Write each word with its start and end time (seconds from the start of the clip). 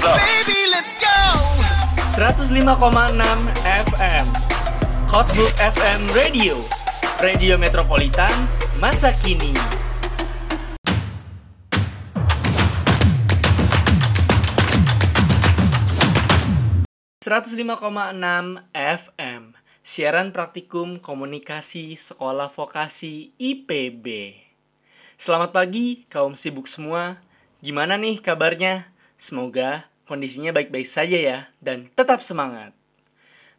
what's 0.00 0.16
up? 0.16 0.16
Baby, 0.16 0.60
let's 0.72 0.96
go. 0.96 1.20
105,6 2.16 2.64
FM 3.84 4.26
Hotbook 5.12 5.52
FM 5.60 6.00
Radio 6.16 6.56
Radio 7.20 7.60
Metropolitan 7.60 8.32
Masa 8.80 9.12
Kini 9.12 9.52
...105,6 17.20 18.72
FM 18.72 19.42
Siaran 19.84 20.32
Praktikum 20.32 20.96
Komunikasi 20.96 21.92
Sekolah 22.00 22.48
Vokasi 22.48 23.36
IPB 23.36 24.32
Selamat 25.20 25.52
pagi 25.52 26.08
kaum 26.08 26.32
sibuk 26.32 26.64
semua 26.64 27.20
Gimana 27.60 28.00
nih 28.00 28.24
kabarnya? 28.24 28.88
Semoga 29.20 29.89
kondisinya 30.10 30.50
baik-baik 30.50 30.90
saja 30.90 31.14
ya 31.14 31.38
dan 31.62 31.86
tetap 31.94 32.18
semangat. 32.18 32.74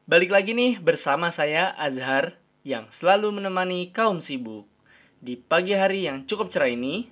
Balik 0.03 0.35
lagi 0.35 0.51
nih 0.51 0.83
bersama 0.83 1.31
saya 1.31 1.71
Azhar 1.79 2.35
yang 2.67 2.91
selalu 2.91 3.39
menemani 3.39 3.87
kaum 3.95 4.19
sibuk 4.19 4.67
di 5.23 5.39
pagi 5.39 5.71
hari 5.71 6.11
yang 6.11 6.27
cukup 6.27 6.51
cerah 6.51 6.67
ini. 6.67 7.07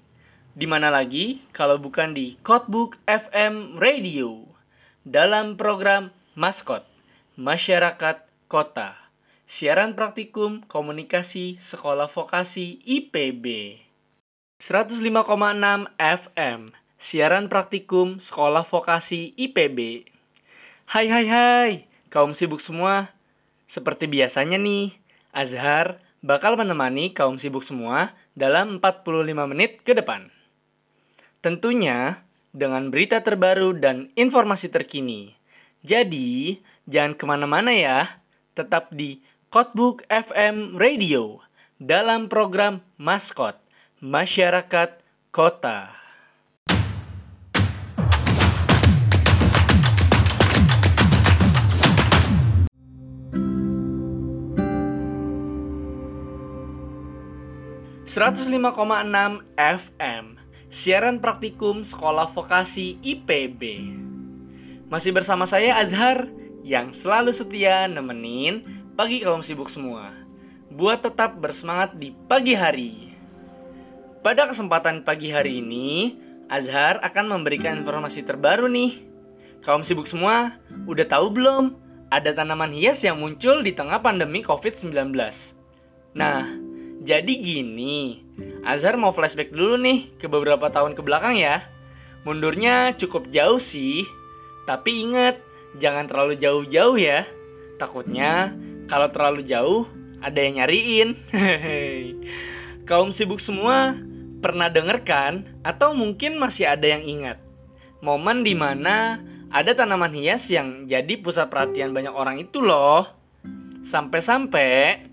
Di 0.59 0.67
mana 0.67 0.91
lagi 0.91 1.39
kalau 1.55 1.79
bukan 1.79 2.11
di 2.11 2.35
Codebook 2.43 2.99
FM 3.07 3.79
Radio 3.79 4.43
dalam 5.07 5.55
program 5.55 6.11
Maskot 6.35 6.83
Masyarakat 7.39 8.27
Kota. 8.51 8.99
Siaran 9.47 9.95
praktikum 9.95 10.67
komunikasi 10.67 11.55
sekolah 11.63 12.11
vokasi 12.11 12.83
IPB. 12.83 13.79
105,6 14.59 15.15
FM 15.95 16.75
Siaran 16.99 17.47
praktikum 17.47 18.19
Sekolah 18.19 18.67
Vokasi 18.67 19.31
IPB. 19.39 20.03
Hai 20.83 21.07
hai 21.07 21.31
hai, 21.31 21.71
kaum 22.11 22.35
sibuk 22.35 22.59
semua. 22.59 23.15
Seperti 23.71 24.03
biasanya 24.11 24.59
nih, 24.59 24.99
Azhar 25.31 26.03
bakal 26.19 26.59
menemani 26.59 27.15
kaum 27.15 27.39
sibuk 27.39 27.63
semua 27.63 28.11
dalam 28.35 28.83
45 28.83 29.15
menit 29.47 29.79
ke 29.79 29.95
depan. 29.95 30.27
Tentunya 31.39 32.19
dengan 32.51 32.91
berita 32.91 33.23
terbaru 33.23 33.79
dan 33.79 34.11
informasi 34.19 34.67
terkini. 34.67 35.39
Jadi, 35.87 36.59
jangan 36.83 37.15
ke 37.15 37.23
mana-mana 37.23 37.71
ya. 37.71 38.19
Tetap 38.59 38.91
di 38.91 39.23
Codebook 39.47 40.03
FM 40.11 40.75
Radio 40.75 41.39
dalam 41.79 42.27
program 42.27 42.83
Maskot 42.99 43.55
Masyarakat 44.03 44.99
Kota. 45.31 45.98
105,6 58.09 58.57
FM 59.53 60.25
Siaran 60.73 61.21
Praktikum 61.21 61.85
Sekolah 61.85 62.25
Vokasi 62.25 62.97
IPB 63.05 63.61
Masih 64.89 65.13
bersama 65.13 65.45
saya 65.45 65.77
Azhar 65.77 66.25
Yang 66.65 67.05
selalu 67.05 67.29
setia 67.29 67.85
nemenin 67.85 68.65
pagi 68.97 69.21
kaum 69.21 69.45
sibuk 69.45 69.69
semua. 69.69 70.09
Buat 70.73 71.05
tetap 71.05 71.37
bersemangat 71.37 72.01
di 72.01 72.09
pagi 72.25 72.57
hari. 72.57 73.13
Pada 74.25 74.49
kesempatan 74.49 75.05
pagi 75.05 75.29
hari 75.29 75.61
ini 75.61 76.17
Azhar 76.49 76.97
akan 77.05 77.29
memberikan 77.29 77.77
informasi 77.77 78.25
terbaru 78.25 78.65
nih. 78.73 79.05
Kaum 79.61 79.85
sibuk 79.85 80.09
semua, 80.09 80.57
udah 80.89 81.05
tahu 81.05 81.29
belum? 81.29 81.77
Ada 82.09 82.33
tanaman 82.33 82.73
hias 82.73 83.05
yang 83.05 83.21
muncul 83.21 83.61
di 83.61 83.69
tengah 83.69 84.01
pandemi 84.01 84.41
COVID-19 84.41 85.13
Nah, 86.17 86.68
jadi 86.99 87.33
gini, 87.39 88.19
Azhar 88.67 88.99
mau 88.99 89.15
flashback 89.15 89.55
dulu 89.55 89.79
nih 89.79 90.11
ke 90.19 90.27
beberapa 90.27 90.67
tahun 90.67 90.93
ke 90.95 91.01
belakang 91.01 91.39
ya. 91.39 91.63
Mundurnya 92.27 92.91
cukup 92.99 93.31
jauh 93.31 93.55
sih, 93.55 94.03
tapi 94.67 95.07
ingat 95.07 95.39
jangan 95.79 96.11
terlalu 96.11 96.35
jauh-jauh 96.35 96.99
ya. 96.99 97.23
Takutnya 97.79 98.51
kalau 98.91 99.07
terlalu 99.07 99.47
jauh 99.47 99.87
ada 100.19 100.39
yang 100.43 100.59
nyariin. 100.59 101.15
Kaum 102.89 103.15
sibuk 103.15 103.39
semua 103.39 103.95
pernah 104.43 104.67
denger 104.67 105.07
kan? 105.07 105.47
Atau 105.63 105.95
mungkin 105.95 106.35
masih 106.35 106.67
ada 106.67 106.83
yang 106.83 107.03
ingat? 107.07 107.39
Momen 108.03 108.43
di 108.43 108.59
mana 108.59 109.23
ada 109.49 109.71
tanaman 109.71 110.11
hias 110.11 110.51
yang 110.51 110.85
jadi 110.85 111.15
pusat 111.23 111.47
perhatian 111.47 111.95
banyak 111.95 112.11
orang 112.11 112.43
itu 112.43 112.59
loh. 112.59 113.07
Sampai-sampai 113.79 115.08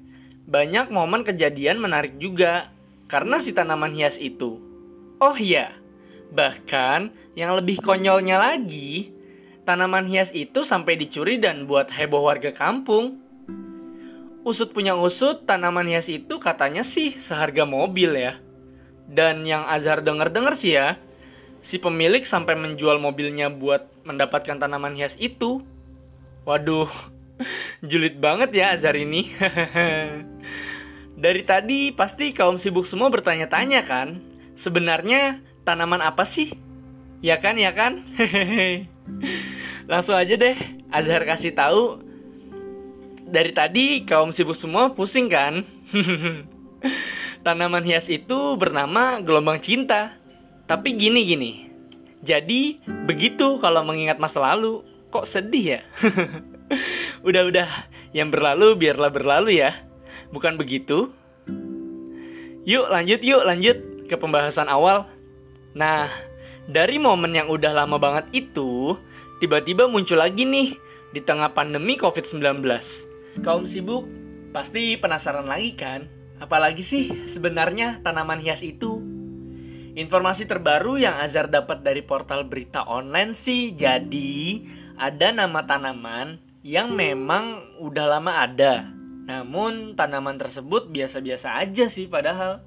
banyak 0.46 0.94
momen 0.94 1.26
kejadian 1.26 1.82
menarik 1.82 2.16
juga 2.22 2.70
karena 3.10 3.42
si 3.42 3.50
tanaman 3.50 3.90
hias 3.90 4.16
itu. 4.22 4.62
Oh 5.18 5.34
iya, 5.34 5.74
bahkan 6.30 7.10
yang 7.34 7.58
lebih 7.58 7.82
konyolnya 7.82 8.38
lagi, 8.38 9.10
tanaman 9.66 10.06
hias 10.06 10.30
itu 10.30 10.62
sampai 10.62 10.94
dicuri 10.94 11.42
dan 11.42 11.66
buat 11.66 11.90
heboh 11.90 12.30
warga 12.30 12.54
kampung. 12.54 13.18
Usut 14.46 14.70
punya 14.70 14.94
usut, 14.94 15.42
tanaman 15.42 15.90
hias 15.90 16.06
itu 16.06 16.38
katanya 16.38 16.86
sih 16.86 17.10
seharga 17.10 17.66
mobil 17.66 18.14
ya. 18.14 18.38
Dan 19.10 19.42
yang 19.42 19.66
Azhar 19.66 20.06
denger-denger 20.06 20.54
sih 20.54 20.78
ya, 20.78 20.94
si 21.58 21.82
pemilik 21.82 22.22
sampai 22.22 22.54
menjual 22.54 23.02
mobilnya 23.02 23.50
buat 23.50 23.90
mendapatkan 24.06 24.62
tanaman 24.62 24.94
hias 24.94 25.18
itu. 25.18 25.66
Waduh, 26.46 26.86
Julid 27.84 28.16
banget 28.18 28.50
ya 28.56 28.72
Azhar 28.72 28.96
ini. 28.96 29.32
Dari 31.16 31.42
tadi 31.48 31.92
pasti 31.96 32.36
kaum 32.36 32.60
sibuk 32.60 32.84
semua 32.84 33.08
bertanya-tanya 33.08 33.84
kan, 33.88 34.20
sebenarnya 34.52 35.40
tanaman 35.64 36.04
apa 36.04 36.28
sih? 36.28 36.52
Ya 37.24 37.40
kan, 37.40 37.56
ya 37.56 37.72
kan? 37.72 38.04
Langsung 39.90 40.12
aja 40.12 40.36
deh, 40.36 40.56
Azhar 40.92 41.24
kasih 41.24 41.56
tahu. 41.56 42.04
Dari 43.26 43.50
tadi 43.56 44.04
kaum 44.04 44.30
sibuk 44.30 44.54
semua 44.54 44.92
pusing 44.92 45.32
kan? 45.32 45.64
Tanaman 47.44 47.82
hias 47.86 48.12
itu 48.12 48.54
bernama 48.60 49.18
gelombang 49.24 49.58
cinta. 49.58 50.14
Tapi 50.66 50.94
gini-gini. 50.98 51.70
Jadi, 52.22 52.82
begitu 53.06 53.58
kalau 53.62 53.82
mengingat 53.86 54.18
masa 54.18 54.42
lalu. 54.42 54.82
Kok 55.10 55.26
sedih 55.26 55.78
ya? 55.78 55.80
Udah-udah, 57.26 57.68
yang 58.16 58.30
berlalu 58.30 58.78
biarlah 58.78 59.12
berlalu 59.12 59.60
ya. 59.60 59.74
Bukan 60.30 60.58
begitu? 60.58 61.12
Yuk 62.66 62.90
lanjut 62.90 63.22
yuk 63.22 63.46
lanjut 63.46 63.78
ke 64.10 64.14
pembahasan 64.18 64.66
awal. 64.66 65.06
Nah, 65.76 66.10
dari 66.66 66.98
momen 66.98 67.30
yang 67.30 67.46
udah 67.46 67.70
lama 67.70 67.94
banget 68.00 68.26
itu, 68.34 68.98
tiba-tiba 69.38 69.86
muncul 69.86 70.18
lagi 70.18 70.42
nih 70.42 70.74
di 71.14 71.20
tengah 71.22 71.54
pandemi 71.54 71.94
COVID-19. 71.94 72.64
Kaum 73.44 73.68
sibuk 73.68 74.08
pasti 74.50 74.98
penasaran 74.98 75.46
lagi 75.46 75.78
kan? 75.78 76.10
Apalagi 76.42 76.82
sih 76.82 77.28
sebenarnya 77.30 78.02
tanaman 78.02 78.42
hias 78.42 78.66
itu? 78.66 78.98
Informasi 79.96 80.44
terbaru 80.44 81.00
yang 81.00 81.16
Azhar 81.16 81.48
dapat 81.48 81.80
dari 81.80 82.04
portal 82.04 82.44
berita 82.44 82.84
online 82.84 83.32
sih 83.32 83.72
jadi 83.72 84.60
ada 85.00 85.32
nama 85.32 85.64
tanaman 85.64 86.45
yang 86.66 86.98
memang 86.98 87.78
udah 87.78 88.18
lama 88.18 88.42
ada. 88.42 88.90
Namun 89.30 89.94
tanaman 89.94 90.34
tersebut 90.34 90.90
biasa-biasa 90.90 91.62
aja 91.62 91.86
sih 91.86 92.10
padahal. 92.10 92.58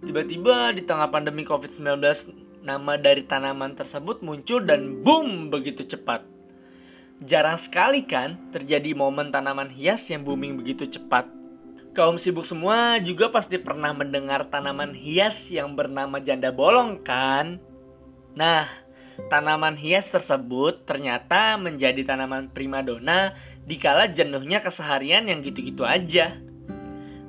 Tiba-tiba 0.00 0.72
di 0.72 0.88
tengah 0.88 1.12
pandemi 1.12 1.44
COVID-19 1.44 2.00
nama 2.64 2.96
dari 2.96 3.28
tanaman 3.28 3.76
tersebut 3.76 4.24
muncul 4.24 4.64
dan 4.64 5.04
boom 5.04 5.52
begitu 5.52 5.84
cepat. 5.84 6.24
Jarang 7.20 7.60
sekali 7.60 8.08
kan 8.08 8.40
terjadi 8.48 8.96
momen 8.96 9.28
tanaman 9.28 9.68
hias 9.68 10.08
yang 10.08 10.24
booming 10.24 10.56
begitu 10.56 10.88
cepat. 10.88 11.28
Kaum 11.92 12.16
sibuk 12.16 12.48
semua 12.48 12.96
juga 13.04 13.28
pasti 13.28 13.60
pernah 13.60 13.92
mendengar 13.92 14.48
tanaman 14.48 14.96
hias 14.96 15.52
yang 15.52 15.76
bernama 15.76 16.24
janda 16.24 16.48
bolong 16.50 17.04
kan? 17.04 17.60
Nah, 18.34 18.66
Tanaman 19.30 19.78
hias 19.78 20.10
tersebut 20.10 20.84
ternyata 20.84 21.54
menjadi 21.56 22.02
tanaman 22.02 22.50
primadona 22.50 23.38
dikala 23.64 24.10
jenuhnya 24.10 24.60
keseharian 24.60 25.30
yang 25.30 25.40
gitu-gitu 25.40 25.86
aja. 25.86 26.36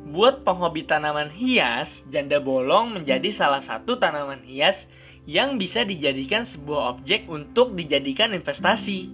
Buat 0.06 0.48
penghobi 0.48 0.88
tanaman 0.88 1.28
hias, 1.30 2.08
janda 2.08 2.40
bolong 2.40 2.96
menjadi 2.96 3.30
salah 3.36 3.60
satu 3.60 4.00
tanaman 4.00 4.44
hias 4.48 4.88
yang 5.26 5.58
bisa 5.58 5.82
dijadikan 5.82 6.46
sebuah 6.46 6.96
objek 6.96 7.26
untuk 7.28 7.74
dijadikan 7.74 8.32
investasi. 8.32 9.10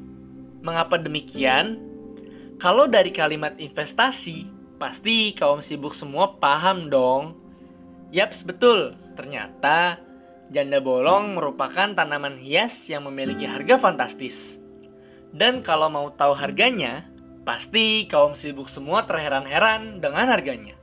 Mengapa 0.61 0.99
demikian? 0.99 1.79
Kalau 2.61 2.85
dari 2.85 3.09
kalimat 3.09 3.57
investasi, 3.57 4.45
pasti 4.77 5.33
kaum 5.33 5.63
sibuk 5.65 5.97
semua 5.97 6.37
paham 6.37 6.91
dong. 6.91 7.33
Yaps, 8.13 8.45
betul. 8.45 8.93
Ternyata 9.17 9.97
janda 10.51 10.83
bolong 10.83 11.39
merupakan 11.39 11.95
tanaman 11.95 12.35
hias 12.35 12.91
yang 12.91 13.07
memiliki 13.07 13.47
harga 13.47 13.79
fantastis. 13.79 14.59
Dan 15.31 15.63
kalau 15.63 15.87
mau 15.87 16.11
tahu 16.11 16.35
harganya, 16.35 17.07
pasti 17.47 18.03
kaum 18.11 18.35
sibuk 18.35 18.67
semua 18.67 19.07
terheran-heran 19.07 20.03
dengan 20.03 20.27
harganya. 20.27 20.75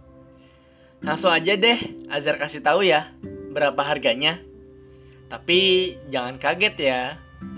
Langsung 1.05 1.31
aja 1.31 1.55
deh, 1.55 1.79
Azhar 2.09 2.41
kasih 2.41 2.65
tahu 2.65 2.81
ya, 2.81 3.13
berapa 3.53 3.79
harganya. 3.85 4.41
Tapi 5.29 5.95
jangan 6.09 6.41
kaget 6.41 6.75
ya, 6.81 7.01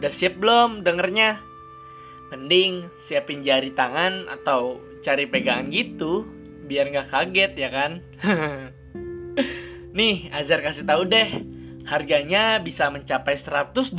udah 0.03 0.13
siap 0.13 0.37
belum 0.43 0.83
dengernya? 0.83 1.39
Mending 2.35 2.91
siapin 3.07 3.47
jari 3.47 3.71
tangan 3.71 4.27
atau 4.27 4.83
cari 5.01 5.31
pegangan 5.31 5.71
gitu, 5.71 6.27
biar 6.67 6.91
nggak 6.91 7.09
kaget 7.09 7.53
ya 7.55 7.69
kan? 7.71 8.03
Nih, 9.97 10.27
Azhar 10.35 10.59
kasih 10.59 10.87
tahu 10.87 11.07
deh, 11.07 11.60
harganya 11.91 12.63
bisa 12.63 12.87
mencapai 12.87 13.35
120 13.35 13.91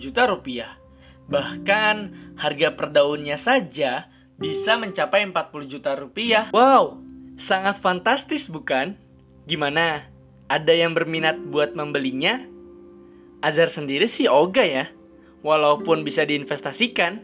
juta 0.00 0.24
rupiah. 0.24 0.80
Bahkan 1.28 1.96
harga 2.40 2.68
per 2.72 2.88
daunnya 2.88 3.36
saja 3.36 4.08
bisa 4.40 4.80
mencapai 4.80 5.28
40 5.28 5.68
juta 5.68 5.92
rupiah. 5.92 6.48
Wow, 6.56 7.04
sangat 7.36 7.76
fantastis 7.76 8.48
bukan? 8.48 8.96
Gimana? 9.44 10.08
Ada 10.48 10.72
yang 10.72 10.96
berminat 10.96 11.36
buat 11.52 11.76
membelinya? 11.76 12.40
Azhar 13.44 13.68
sendiri 13.68 14.08
sih 14.08 14.24
oga 14.24 14.64
ya, 14.64 14.88
walaupun 15.44 16.00
bisa 16.00 16.24
diinvestasikan. 16.24 17.20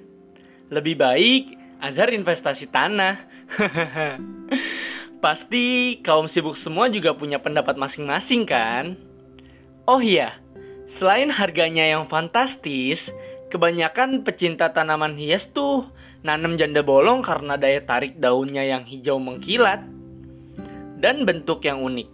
Lebih 0.68 1.00
baik 1.00 1.44
Azhar 1.80 2.12
investasi 2.12 2.68
tanah. 2.68 3.24
Pasti 5.24 5.96
kaum 6.04 6.28
sibuk 6.28 6.56
semua 6.56 6.92
juga 6.92 7.16
punya 7.16 7.40
pendapat 7.40 7.76
masing-masing 7.76 8.44
kan? 8.44 9.09
Oh 9.90 9.98
iya, 9.98 10.38
selain 10.86 11.34
harganya 11.34 11.82
yang 11.82 12.06
fantastis, 12.06 13.10
kebanyakan 13.50 14.22
pecinta 14.22 14.70
tanaman 14.70 15.18
hias 15.18 15.50
tuh 15.50 15.90
nanam 16.22 16.54
janda 16.54 16.78
bolong 16.86 17.26
karena 17.26 17.58
daya 17.58 17.82
tarik 17.82 18.14
daunnya 18.22 18.62
yang 18.62 18.86
hijau 18.86 19.18
mengkilat 19.18 19.82
dan 20.94 21.26
bentuk 21.26 21.66
yang 21.66 21.82
unik, 21.82 22.06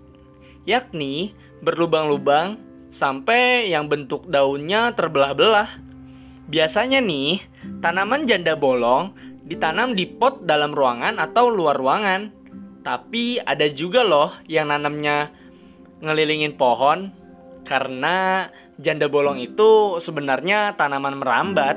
yakni 0.65 1.37
berlubang-lubang 1.61 2.57
sampai 2.89 3.69
yang 3.69 3.93
bentuk 3.93 4.25
daunnya 4.25 4.97
terbelah-belah. 4.97 5.69
Biasanya 6.49 7.05
nih, 7.05 7.45
tanaman 7.85 8.25
janda 8.25 8.57
bolong 8.57 9.13
ditanam 9.45 9.93
di 9.93 10.09
pot 10.09 10.49
dalam 10.49 10.73
ruangan 10.73 11.21
atau 11.21 11.53
luar 11.53 11.77
ruangan. 11.77 12.33
Tapi 12.81 13.37
ada 13.37 13.69
juga 13.69 14.01
loh 14.01 14.33
yang 14.49 14.73
nanamnya 14.73 15.29
ngelilingin 16.01 16.57
pohon 16.57 17.26
karena 17.67 18.49
janda 18.79 19.11
bolong 19.11 19.43
itu 19.43 19.99
sebenarnya 19.99 20.79
tanaman 20.79 21.19
merambat. 21.19 21.77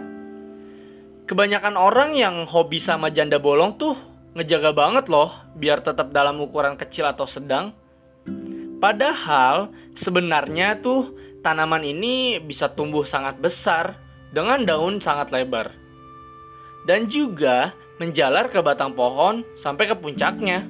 Kebanyakan 1.25 1.75
orang 1.77 2.13
yang 2.13 2.45
hobi 2.45 2.77
sama 2.77 3.09
janda 3.09 3.41
bolong 3.41 3.77
tuh 3.81 3.97
ngejaga 4.37 4.71
banget 4.73 5.09
loh 5.09 5.33
biar 5.57 5.81
tetap 5.81 6.13
dalam 6.13 6.37
ukuran 6.37 6.77
kecil 6.77 7.09
atau 7.09 7.25
sedang. 7.25 7.73
Padahal 8.79 9.73
sebenarnya 9.97 10.79
tuh 10.79 11.17
tanaman 11.43 11.83
ini 11.83 12.39
bisa 12.39 12.71
tumbuh 12.71 13.03
sangat 13.03 13.41
besar 13.41 13.99
dengan 14.31 14.63
daun 14.63 15.01
sangat 15.01 15.33
lebar. 15.33 15.73
Dan 16.87 17.11
juga 17.11 17.75
menjalar 17.99 18.47
ke 18.47 18.63
batang 18.63 18.95
pohon 18.95 19.43
sampai 19.59 19.91
ke 19.91 19.95
puncaknya. 19.99 20.63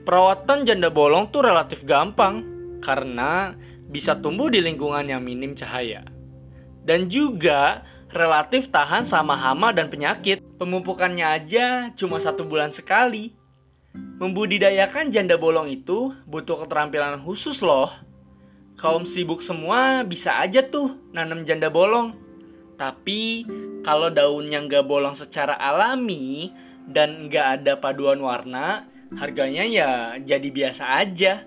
Perawatan 0.00 0.64
janda 0.64 0.88
bolong 0.88 1.28
tuh 1.28 1.44
relatif 1.44 1.84
gampang 1.84 2.42
karena 2.80 3.52
bisa 3.90 4.14
tumbuh 4.16 4.46
di 4.46 4.62
lingkungan 4.62 5.04
yang 5.10 5.20
minim 5.20 5.58
cahaya. 5.58 6.06
Dan 6.86 7.10
juga 7.10 7.82
relatif 8.10 8.70
tahan 8.70 9.02
sama 9.02 9.34
hama 9.34 9.74
dan 9.74 9.90
penyakit. 9.90 10.42
Pemupukannya 10.56 11.26
aja 11.26 11.90
cuma 11.98 12.22
satu 12.22 12.46
bulan 12.46 12.70
sekali. 12.70 13.34
Membudidayakan 14.22 15.10
janda 15.10 15.34
bolong 15.34 15.66
itu 15.66 16.14
butuh 16.24 16.62
keterampilan 16.64 17.18
khusus 17.20 17.58
loh. 17.64 17.90
Kaum 18.78 19.04
sibuk 19.04 19.42
semua 19.44 20.06
bisa 20.06 20.40
aja 20.40 20.62
tuh 20.64 20.96
nanam 21.12 21.44
janda 21.44 21.68
bolong. 21.68 22.16
Tapi 22.78 23.44
kalau 23.84 24.08
daunnya 24.08 24.64
nggak 24.64 24.88
bolong 24.88 25.12
secara 25.12 25.52
alami 25.56 26.48
dan 26.88 27.28
nggak 27.28 27.60
ada 27.60 27.72
paduan 27.76 28.20
warna, 28.24 28.88
harganya 29.20 29.68
ya 29.68 30.16
jadi 30.16 30.48
biasa 30.48 30.96
aja. 30.96 31.44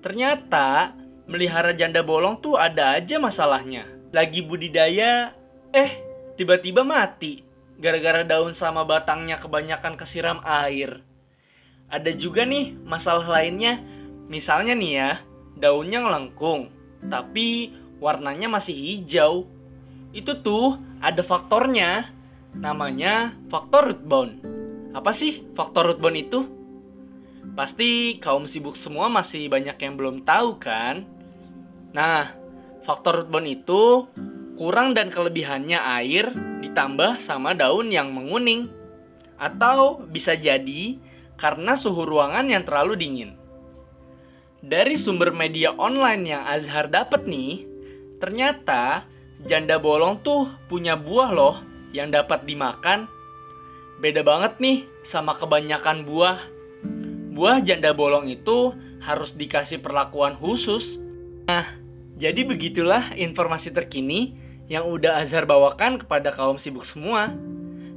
Ternyata 0.00 0.96
melihara 1.24 1.72
janda 1.72 2.04
bolong 2.04 2.40
tuh 2.40 2.60
ada 2.60 2.96
aja 2.96 3.16
masalahnya. 3.20 3.88
Lagi 4.14 4.44
budidaya, 4.44 5.34
eh 5.74 5.92
tiba-tiba 6.38 6.86
mati 6.86 7.42
gara-gara 7.78 8.22
daun 8.22 8.54
sama 8.54 8.86
batangnya 8.86 9.42
kebanyakan 9.42 9.98
kesiram 9.98 10.38
air. 10.46 11.02
Ada 11.90 12.14
juga 12.14 12.46
nih 12.46 12.74
masalah 12.86 13.26
lainnya, 13.26 13.82
misalnya 14.30 14.72
nih 14.72 14.92
ya, 14.94 15.10
daunnya 15.58 16.00
ngelengkung, 16.02 16.70
tapi 17.06 17.74
warnanya 17.98 18.48
masih 18.48 18.74
hijau. 18.74 19.46
Itu 20.14 20.40
tuh 20.40 20.78
ada 21.02 21.20
faktornya, 21.26 22.14
namanya 22.54 23.34
faktor 23.50 23.90
root 23.90 24.02
bone. 24.06 24.34
Apa 24.94 25.10
sih 25.10 25.42
faktor 25.58 25.90
root 25.90 26.00
bone 26.00 26.18
itu? 26.22 26.40
Pasti 27.58 28.18
kaum 28.22 28.48
sibuk 28.48 28.78
semua 28.78 29.10
masih 29.10 29.50
banyak 29.50 29.76
yang 29.76 29.94
belum 29.98 30.22
tahu 30.22 30.56
kan? 30.62 31.13
Nah, 31.94 32.34
faktor 32.82 33.22
root 33.22 33.28
bone 33.30 33.54
itu 33.54 34.10
kurang 34.58 34.92
dan 34.92 35.08
kelebihannya 35.08 35.78
air 36.02 36.34
ditambah 36.60 37.22
sama 37.22 37.54
daun 37.54 37.94
yang 37.94 38.10
menguning. 38.10 38.66
Atau 39.38 40.02
bisa 40.10 40.34
jadi 40.34 40.98
karena 41.38 41.78
suhu 41.78 42.02
ruangan 42.02 42.46
yang 42.50 42.66
terlalu 42.66 42.94
dingin. 42.98 43.30
Dari 44.64 44.96
sumber 44.96 45.30
media 45.30 45.76
online 45.76 46.24
yang 46.24 46.42
Azhar 46.48 46.88
dapat 46.88 47.28
nih, 47.28 47.68
ternyata 48.18 49.04
janda 49.44 49.76
bolong 49.76 50.24
tuh 50.24 50.48
punya 50.66 50.96
buah 50.96 51.30
loh 51.30 51.56
yang 51.92 52.08
dapat 52.10 52.48
dimakan. 52.48 53.06
Beda 54.00 54.24
banget 54.26 54.58
nih 54.58 54.78
sama 55.04 55.36
kebanyakan 55.36 56.02
buah 56.02 56.38
buah 57.34 57.58
janda 57.66 57.90
bolong 57.90 58.30
itu 58.30 58.72
harus 59.02 59.34
dikasih 59.34 59.82
perlakuan 59.82 60.38
khusus. 60.38 60.96
Nah, 61.50 61.66
jadi 62.14 62.46
begitulah 62.46 63.10
informasi 63.18 63.74
terkini 63.74 64.38
yang 64.70 64.86
udah 64.86 65.20
Azhar 65.20 65.44
bawakan 65.44 65.98
kepada 65.98 66.30
kaum 66.30 66.56
sibuk 66.62 66.86
semua. 66.86 67.34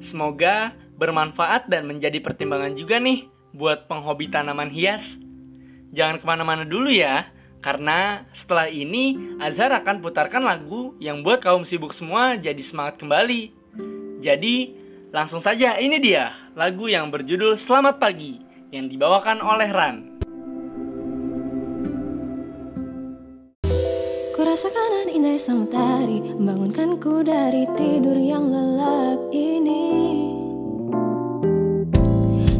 Semoga 0.02 0.74
bermanfaat 0.97 1.69
dan 1.69 1.86
menjadi 1.86 2.18
pertimbangan 2.19 2.74
juga 2.74 2.97
nih 2.97 3.30
buat 3.54 3.86
penghobi 3.86 4.28
tanaman 4.28 4.74
hias. 4.74 5.21
Jangan 5.94 6.19
ke 6.19 6.26
mana-mana 6.26 6.68
dulu 6.68 6.92
ya, 6.92 7.30
karena 7.62 8.26
setelah 8.33 8.68
ini 8.68 9.38
Azhar 9.38 9.71
akan 9.71 10.02
putarkan 10.02 10.44
lagu 10.44 10.97
yang 10.97 11.21
buat 11.21 11.40
kaum 11.40 11.64
sibuk 11.64 11.94
semua 11.94 12.36
jadi 12.36 12.59
semangat 12.59 13.00
kembali. 13.00 13.54
Jadi, 14.18 14.74
langsung 15.14 15.40
saja 15.40 15.78
ini 15.78 16.02
dia 16.02 16.33
lagu 16.57 16.90
yang 16.90 17.14
berjudul 17.14 17.54
Selamat 17.54 18.02
Pagi 18.02 18.42
yang 18.74 18.90
dibawakan 18.90 19.40
oleh 19.45 19.69
Ran. 19.69 20.17
Kurasakan 24.57 25.14
indah 25.14 25.37
sang 25.37 25.69
matahari 25.69 26.18
Membangunkanku 26.33 27.21
dari 27.21 27.69
tidur 27.78 28.18
yang 28.18 28.49
lelap 28.49 29.30
ini. 29.30 30.33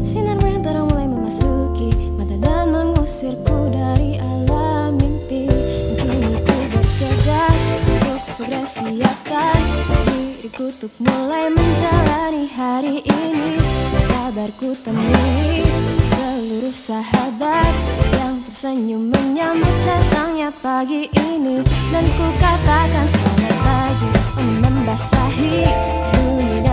Sinarmu 0.06 0.46
yang 0.46 0.62
terang 0.62 0.86
mulai 0.86 1.10
memasuki 1.10 1.90
Mata 2.14 2.38
dan 2.38 2.70
mengusirku 2.70 3.74
dari 3.74 4.14
alam 4.14 4.94
mimpi. 4.94 5.50
Kini 5.98 6.38
ku 6.38 6.56
bergegas 6.70 7.62
untuk 7.82 8.22
segera 8.22 8.62
siapkan 8.62 9.58
Diriku 10.06 10.70
untuk 10.70 10.94
mulai 11.02 11.50
menjalani 11.50 12.46
hari 12.46 13.02
ini. 13.02 13.58
Sabarku 14.06 14.70
temui 14.86 15.67
seluruh 16.48 16.72
sahabat 16.72 17.74
yang 18.16 18.40
tersenyum 18.48 19.12
menyambut 19.12 19.76
datangnya 19.84 20.48
pagi 20.64 21.04
ini. 21.12 21.60
Dan 21.92 22.04
ku 22.16 22.24
katakan 22.40 23.04
selamat 23.04 23.56
pagi 23.60 24.08
membasahi 24.64 25.68
bumi 26.16 26.64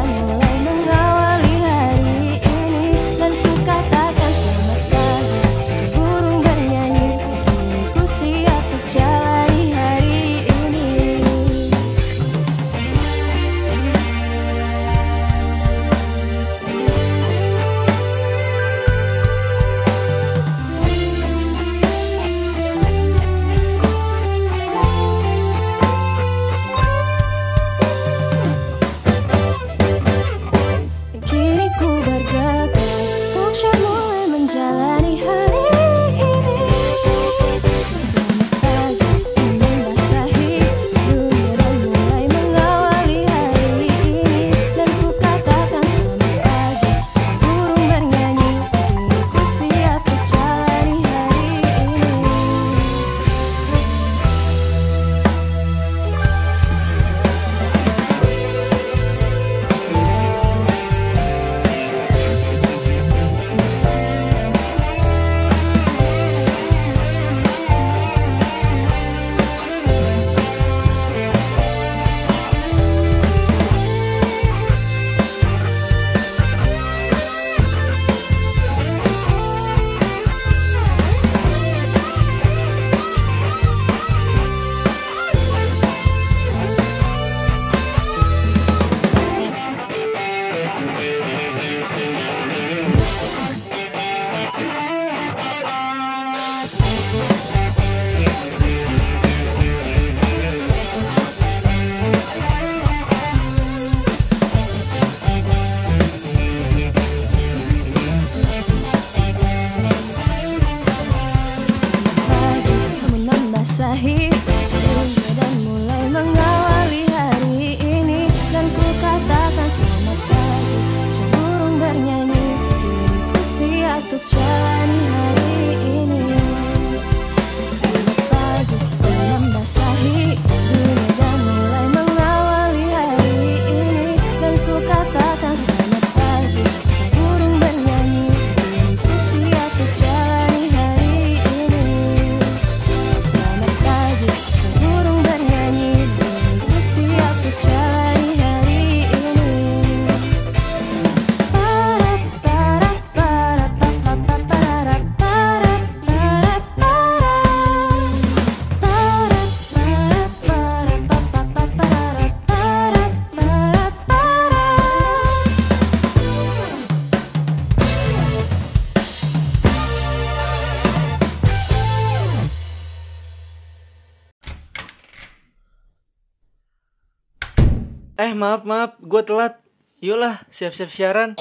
maaf 178.36 178.68
maaf, 178.68 179.00
gue 179.00 179.22
telat. 179.24 179.58
Yolah, 180.04 180.44
siap-siap 180.52 180.92
siaran. 180.92 181.34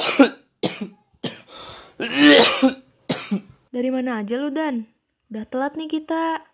Dari 3.75 3.91
mana 3.91 4.23
aja 4.23 4.39
lu 4.39 4.55
Dan? 4.55 4.87
Udah 5.29 5.45
telat 5.51 5.75
nih 5.75 5.91
kita. 5.91 6.47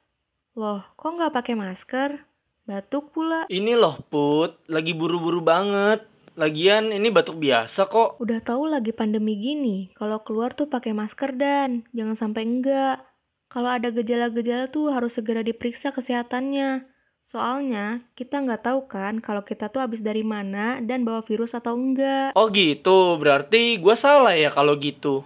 Loh, 0.56 0.82
kok 0.96 1.12
nggak 1.12 1.36
pakai 1.36 1.54
masker? 1.54 2.24
Batuk 2.64 3.12
pula. 3.12 3.44
Ini 3.52 3.76
loh 3.76 4.00
Put, 4.08 4.64
lagi 4.72 4.96
buru-buru 4.96 5.44
banget. 5.44 6.08
Lagian 6.38 6.88
ini 6.94 7.12
batuk 7.12 7.36
biasa 7.36 7.90
kok. 7.90 8.16
Udah 8.22 8.40
tahu 8.40 8.70
lagi 8.72 8.96
pandemi 8.96 9.36
gini, 9.36 9.92
kalau 9.92 10.24
keluar 10.24 10.56
tuh 10.56 10.72
pakai 10.72 10.96
masker 10.96 11.36
Dan, 11.36 11.84
jangan 11.92 12.16
sampai 12.16 12.42
enggak. 12.48 13.04
Kalau 13.50 13.66
ada 13.66 13.90
gejala-gejala 13.90 14.70
tuh 14.70 14.94
harus 14.94 15.18
segera 15.18 15.42
diperiksa 15.42 15.90
kesehatannya. 15.90 16.86
Soalnya 17.30 18.02
kita 18.18 18.42
nggak 18.42 18.66
tahu 18.66 18.90
kan 18.90 19.22
kalau 19.22 19.46
kita 19.46 19.70
tuh 19.70 19.78
habis 19.78 20.02
dari 20.02 20.26
mana 20.26 20.82
dan 20.82 21.06
bawa 21.06 21.22
virus 21.22 21.54
atau 21.54 21.78
enggak. 21.78 22.34
Oh 22.34 22.50
gitu, 22.50 23.14
berarti 23.22 23.78
gue 23.78 23.94
salah 23.94 24.34
ya 24.34 24.50
kalau 24.50 24.74
gitu. 24.74 25.22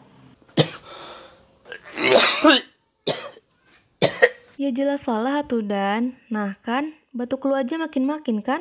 Ya 4.60 4.68
jelas 4.68 5.08
salah 5.08 5.48
tuh 5.48 5.64
Dan. 5.64 6.20
Nah 6.28 6.60
kan, 6.60 6.92
batuk 7.16 7.48
lu 7.48 7.56
aja 7.56 7.80
makin-makin 7.80 8.44
kan? 8.44 8.60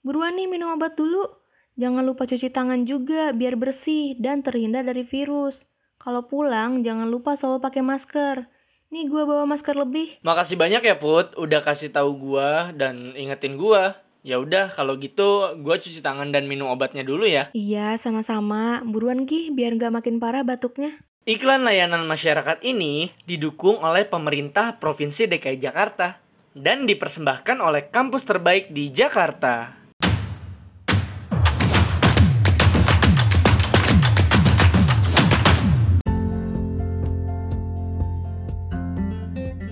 Buruan 0.00 0.40
nih 0.40 0.48
minum 0.48 0.72
obat 0.72 0.96
dulu. 0.96 1.28
Jangan 1.76 2.00
lupa 2.00 2.24
cuci 2.24 2.48
tangan 2.48 2.88
juga 2.88 3.36
biar 3.36 3.60
bersih 3.60 4.16
dan 4.16 4.40
terhindar 4.40 4.88
dari 4.88 5.04
virus. 5.04 5.68
Kalau 6.00 6.24
pulang 6.24 6.80
jangan 6.80 7.12
lupa 7.12 7.36
selalu 7.36 7.60
pakai 7.60 7.84
masker. 7.84 8.48
Nih 8.90 9.06
gua 9.06 9.22
bawa 9.22 9.46
masker 9.46 9.78
lebih. 9.78 10.18
Makasih 10.26 10.58
banyak 10.58 10.82
ya 10.82 10.98
Put, 10.98 11.38
udah 11.38 11.62
kasih 11.62 11.94
tahu 11.94 12.10
gua 12.18 12.74
dan 12.74 13.14
ingetin 13.14 13.54
gua. 13.54 14.02
Ya 14.26 14.42
udah 14.42 14.66
kalau 14.74 14.98
gitu 14.98 15.54
gua 15.62 15.78
cuci 15.78 16.02
tangan 16.02 16.34
dan 16.34 16.50
minum 16.50 16.66
obatnya 16.66 17.06
dulu 17.06 17.22
ya. 17.22 17.54
Iya 17.54 17.94
sama-sama. 17.96 18.82
Buruan 18.82 19.30
Gih 19.30 19.54
biar 19.54 19.78
nggak 19.78 19.94
makin 19.94 20.18
parah 20.18 20.42
batuknya. 20.42 20.98
Iklan 21.22 21.62
layanan 21.62 22.02
masyarakat 22.02 22.66
ini 22.66 23.14
didukung 23.30 23.78
oleh 23.78 24.02
pemerintah 24.10 24.82
Provinsi 24.82 25.30
DKI 25.30 25.62
Jakarta 25.62 26.18
dan 26.58 26.82
dipersembahkan 26.90 27.62
oleh 27.62 27.94
kampus 27.94 28.26
terbaik 28.26 28.74
di 28.74 28.90
Jakarta. 28.90 29.79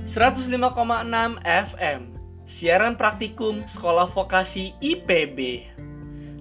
...105,6 0.08 1.44
FM... 1.44 2.00
...siaran 2.48 2.96
praktikum 2.96 3.68
Sekolah 3.68 4.08
Vokasi 4.08 4.72
IPB... 4.80 5.68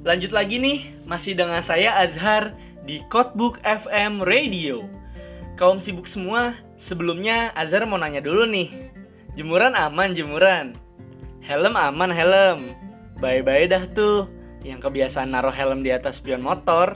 ...lanjut 0.07 0.31
lagi 0.31 0.55
nih... 0.55 1.03
...masih 1.03 1.35
dengan 1.35 1.59
saya 1.59 1.99
Azhar... 1.99 2.55
...di 2.87 3.03
Codebook 3.11 3.59
FM 3.67 4.23
Radio... 4.23 4.87
...kaum 5.59 5.83
sibuk 5.83 6.07
semua... 6.07 6.55
...sebelumnya 6.79 7.51
Azhar 7.59 7.83
mau 7.83 7.99
nanya 7.99 8.23
dulu 8.23 8.47
nih... 8.47 8.71
...jemuran 9.35 9.75
aman 9.75 10.15
jemuran... 10.15 10.71
...helm 11.43 11.75
aman 11.75 12.15
helm... 12.15 12.71
...bye-bye 13.19 13.67
dah 13.67 13.83
tuh... 13.91 14.31
...yang 14.63 14.79
kebiasaan 14.79 15.35
naruh 15.35 15.51
helm 15.51 15.83
di 15.83 15.91
atas 15.91 16.23
spion 16.23 16.39
motor... 16.39 16.95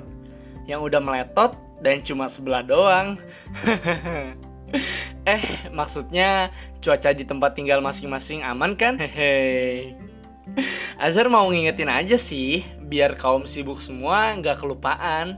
...yang 0.72 0.80
udah 0.80 1.04
meletot... 1.04 1.52
...dan 1.84 2.00
cuma 2.00 2.32
sebelah 2.32 2.64
doang... 2.64 3.20
Eh, 5.22 5.70
maksudnya 5.70 6.50
cuaca 6.82 7.14
di 7.14 7.22
tempat 7.22 7.54
tinggal 7.54 7.78
masing-masing 7.78 8.42
aman 8.42 8.74
kan? 8.74 8.98
Hehe. 8.98 9.94
Azhar 10.98 11.30
mau 11.30 11.46
ngingetin 11.54 11.94
aja 11.94 12.18
sih, 12.18 12.66
biar 12.82 13.14
kaum 13.14 13.46
sibuk 13.46 13.80
semua 13.86 14.34
nggak 14.42 14.58
kelupaan. 14.58 15.38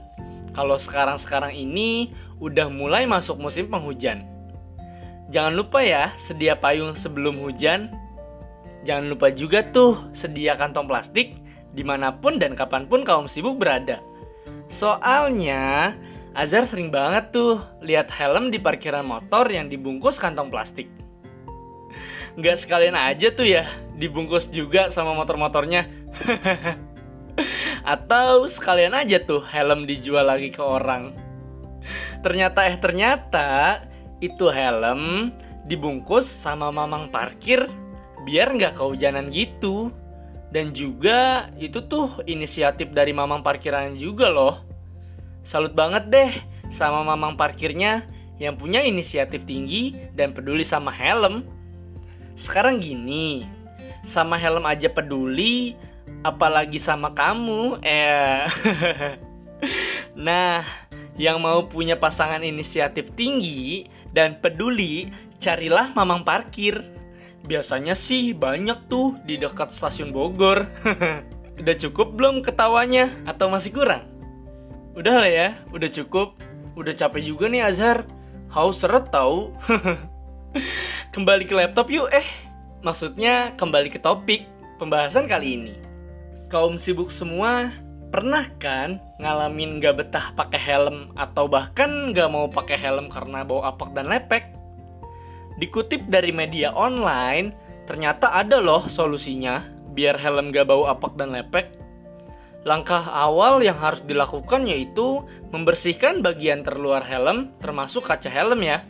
Kalau 0.56 0.80
sekarang-sekarang 0.80 1.52
ini 1.52 2.16
udah 2.40 2.72
mulai 2.72 3.04
masuk 3.04 3.36
musim 3.36 3.68
penghujan. 3.68 4.24
Jangan 5.28 5.52
lupa 5.52 5.84
ya, 5.84 6.16
sedia 6.16 6.56
payung 6.56 6.96
sebelum 6.96 7.40
hujan. 7.42 7.92
Jangan 8.84 9.08
lupa 9.08 9.32
juga 9.32 9.64
tuh, 9.64 10.00
sedia 10.12 10.56
kantong 10.56 10.88
plastik 10.88 11.36
di 11.74 11.82
mana 11.82 12.14
pun 12.14 12.38
dan 12.38 12.54
kapan 12.54 12.86
pun 12.86 13.02
kaum 13.02 13.26
sibuk 13.26 13.58
berada. 13.58 13.98
Soalnya, 14.70 15.92
Azhar 16.34 16.66
sering 16.66 16.90
banget 16.90 17.30
tuh 17.30 17.62
lihat 17.78 18.10
helm 18.10 18.50
di 18.50 18.58
parkiran 18.58 19.06
motor 19.06 19.46
yang 19.46 19.70
dibungkus 19.70 20.18
kantong 20.18 20.50
plastik. 20.50 20.90
Nggak 22.34 22.58
sekalian 22.58 22.98
aja 22.98 23.30
tuh 23.30 23.46
ya, 23.46 23.70
dibungkus 23.94 24.50
juga 24.50 24.90
sama 24.90 25.14
motor-motornya. 25.14 25.86
Atau 27.94 28.50
sekalian 28.50 28.98
aja 28.98 29.22
tuh 29.22 29.46
helm 29.46 29.86
dijual 29.86 30.26
lagi 30.26 30.50
ke 30.50 30.58
orang. 30.58 31.14
Ternyata 32.26 32.66
eh 32.66 32.82
ternyata 32.82 33.48
itu 34.18 34.50
helm 34.50 35.30
dibungkus 35.70 36.26
sama 36.26 36.74
mamang 36.74 37.14
parkir 37.14 37.70
biar 38.26 38.58
nggak 38.58 38.74
kehujanan 38.74 39.30
gitu. 39.30 39.94
Dan 40.50 40.74
juga 40.74 41.50
itu 41.62 41.78
tuh 41.86 42.26
inisiatif 42.26 42.90
dari 42.90 43.14
mamang 43.14 43.46
parkiran 43.46 43.94
juga 43.94 44.34
loh. 44.34 44.73
Salut 45.44 45.76
banget 45.76 46.08
deh 46.08 46.32
sama 46.72 47.04
mamang 47.04 47.36
parkirnya 47.36 48.08
yang 48.40 48.56
punya 48.56 48.80
inisiatif 48.80 49.44
tinggi 49.44 49.92
dan 50.16 50.32
peduli 50.32 50.64
sama 50.64 50.88
helm. 50.88 51.44
Sekarang 52.34 52.80
gini, 52.80 53.44
sama 54.08 54.40
helm 54.40 54.64
aja 54.64 54.88
peduli, 54.88 55.76
apalagi 56.24 56.80
sama 56.80 57.12
kamu, 57.12 57.78
eh. 57.84 58.48
nah, 60.26 60.64
yang 61.14 61.38
mau 61.38 61.68
punya 61.68 62.00
pasangan 62.00 62.40
inisiatif 62.42 63.12
tinggi 63.12 63.86
dan 64.10 64.40
peduli, 64.40 65.12
carilah 65.38 65.92
mamang 65.92 66.24
parkir. 66.24 66.82
Biasanya 67.44 67.92
sih 67.92 68.32
banyak 68.32 68.88
tuh 68.88 69.20
di 69.28 69.36
dekat 69.36 69.70
stasiun 69.70 70.10
Bogor. 70.10 70.64
Udah 71.60 71.76
cukup 71.76 72.16
belum 72.16 72.40
ketawanya 72.40 73.12
atau 73.28 73.52
masih 73.52 73.70
kurang? 73.70 74.13
Udah 74.94 75.26
lah 75.26 75.30
ya, 75.30 75.48
udah 75.74 75.90
cukup. 75.90 76.38
Udah 76.78 76.94
capek 76.94 77.26
juga 77.26 77.50
nih 77.50 77.66
Azhar. 77.66 78.06
Haus 78.54 78.78
seret 78.78 79.10
tahu. 79.10 79.50
kembali 81.14 81.50
ke 81.50 81.54
laptop 81.54 81.90
yuk 81.90 82.06
eh. 82.14 82.26
Maksudnya 82.86 83.58
kembali 83.58 83.90
ke 83.90 83.98
topik 83.98 84.46
pembahasan 84.78 85.26
kali 85.26 85.58
ini. 85.58 85.74
Kaum 86.46 86.78
sibuk 86.78 87.10
semua 87.10 87.74
pernah 88.14 88.46
kan 88.62 89.02
ngalamin 89.18 89.82
gak 89.82 89.98
betah 89.98 90.30
pakai 90.38 90.62
helm 90.62 91.10
atau 91.18 91.50
bahkan 91.50 92.14
gak 92.14 92.30
mau 92.30 92.46
pakai 92.46 92.78
helm 92.78 93.10
karena 93.10 93.42
bau 93.42 93.66
apak 93.66 93.90
dan 93.98 94.06
lepek? 94.06 94.46
Dikutip 95.58 96.06
dari 96.06 96.30
media 96.30 96.70
online, 96.70 97.50
ternyata 97.90 98.30
ada 98.30 98.62
loh 98.62 98.86
solusinya 98.86 99.66
biar 99.90 100.22
helm 100.22 100.54
gak 100.54 100.70
bau 100.70 100.86
apak 100.86 101.18
dan 101.18 101.34
lepek 101.34 101.83
Langkah 102.64 103.04
awal 103.12 103.60
yang 103.60 103.76
harus 103.76 104.00
dilakukan 104.08 104.64
yaitu 104.64 105.20
membersihkan 105.52 106.24
bagian 106.24 106.64
terluar 106.64 107.04
helm 107.04 107.52
termasuk 107.60 108.08
kaca 108.08 108.32
helm 108.32 108.64
ya. 108.64 108.80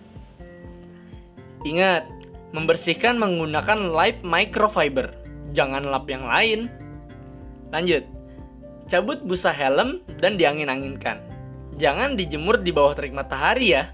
Ingat, 1.67 2.07
membersihkan 2.55 3.19
menggunakan 3.19 3.91
light 3.91 4.23
microfiber, 4.23 5.11
jangan 5.51 5.91
lap 5.91 6.07
yang 6.07 6.23
lain. 6.23 6.71
Lanjut, 7.75 8.07
cabut 8.87 9.19
busa 9.27 9.51
helm 9.51 10.07
dan 10.23 10.39
diangin-anginkan. 10.39 11.19
Jangan 11.75 12.15
dijemur 12.15 12.63
di 12.63 12.71
bawah 12.71 12.95
terik 12.95 13.11
matahari 13.11 13.75
ya. 13.75 13.91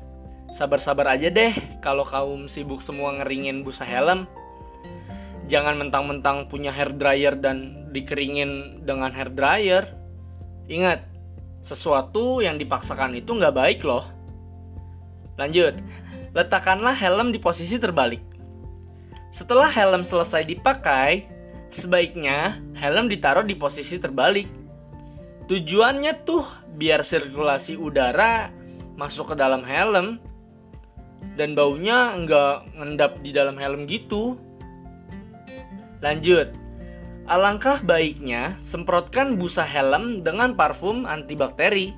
Sabar-sabar 0.52 1.08
aja 1.16 1.32
deh 1.32 1.56
kalau 1.80 2.04
kaum 2.04 2.50
sibuk 2.50 2.84
semua 2.84 3.16
ngeringin 3.16 3.64
busa 3.64 3.86
helm 3.86 4.28
jangan 5.50 5.74
mentang-mentang 5.76 6.46
punya 6.46 6.70
hair 6.70 6.94
dryer 6.94 7.34
dan 7.34 7.90
dikeringin 7.90 8.82
dengan 8.86 9.10
hair 9.10 9.34
dryer. 9.34 9.84
Ingat, 10.70 11.02
sesuatu 11.60 12.38
yang 12.40 12.56
dipaksakan 12.56 13.18
itu 13.18 13.34
nggak 13.34 13.52
baik 13.52 13.80
loh. 13.82 14.06
Lanjut, 15.34 15.74
letakkanlah 16.30 16.94
helm 16.94 17.34
di 17.34 17.42
posisi 17.42 17.76
terbalik. 17.76 18.22
Setelah 19.34 19.66
helm 19.70 20.06
selesai 20.06 20.46
dipakai, 20.46 21.26
sebaiknya 21.74 22.62
helm 22.78 23.10
ditaruh 23.10 23.46
di 23.46 23.58
posisi 23.58 23.98
terbalik. 23.98 24.46
Tujuannya 25.50 26.22
tuh 26.22 26.46
biar 26.78 27.02
sirkulasi 27.02 27.74
udara 27.74 28.54
masuk 28.94 29.34
ke 29.34 29.34
dalam 29.34 29.66
helm 29.66 30.22
dan 31.34 31.58
baunya 31.58 32.14
nggak 32.14 32.78
ngendap 32.78 33.12
di 33.22 33.30
dalam 33.34 33.58
helm 33.58 33.86
gitu. 33.90 34.38
Lanjut. 36.00 36.52
Alangkah 37.30 37.78
baiknya 37.84 38.58
semprotkan 38.64 39.38
busa 39.38 39.62
helm 39.62 40.26
dengan 40.26 40.56
parfum 40.58 41.06
antibakteri. 41.06 41.94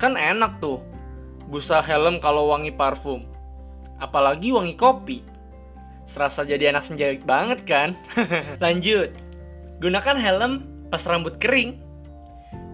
Kan 0.00 0.18
enak 0.18 0.58
tuh. 0.58 0.82
Busa 1.46 1.84
helm 1.84 2.18
kalau 2.18 2.50
wangi 2.50 2.72
parfum. 2.74 3.28
Apalagi 4.02 4.50
wangi 4.50 4.74
kopi. 4.74 5.22
Serasa 6.08 6.42
jadi 6.42 6.74
anak 6.74 6.82
senja 6.82 7.14
banget 7.22 7.62
kan? 7.62 7.94
Lanjut. 8.64 9.14
Gunakan 9.78 10.16
helm 10.18 10.52
pas 10.90 11.04
rambut 11.06 11.38
kering. 11.38 11.78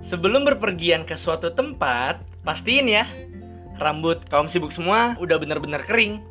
Sebelum 0.01 0.47
berpergian 0.47 1.05
ke 1.05 1.19
suatu 1.19 1.53
tempat, 1.53 2.23
pastiin 2.47 2.89
ya, 2.89 3.05
rambut 3.77 4.25
kaum 4.31 4.49
sibuk 4.49 4.73
semua 4.73 5.19
udah 5.21 5.37
benar-benar 5.37 5.85
kering. 5.85 6.23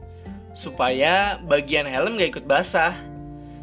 Supaya 0.57 1.37
bagian 1.45 1.85
helm 1.85 2.17
gak 2.17 2.41
ikut 2.41 2.45
basah. 2.49 2.97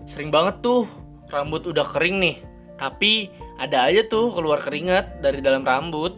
Sering 0.05 0.29
banget 0.29 0.61
tuh, 0.61 0.85
rambut 1.33 1.65
udah 1.65 1.85
kering 1.85 2.21
nih. 2.21 2.37
Tapi 2.77 3.31
ada 3.57 3.87
aja 3.87 4.03
tuh 4.07 4.35
keluar 4.35 4.61
keringat 4.61 5.23
dari 5.23 5.39
dalam 5.41 5.63
rambut. 5.63 6.17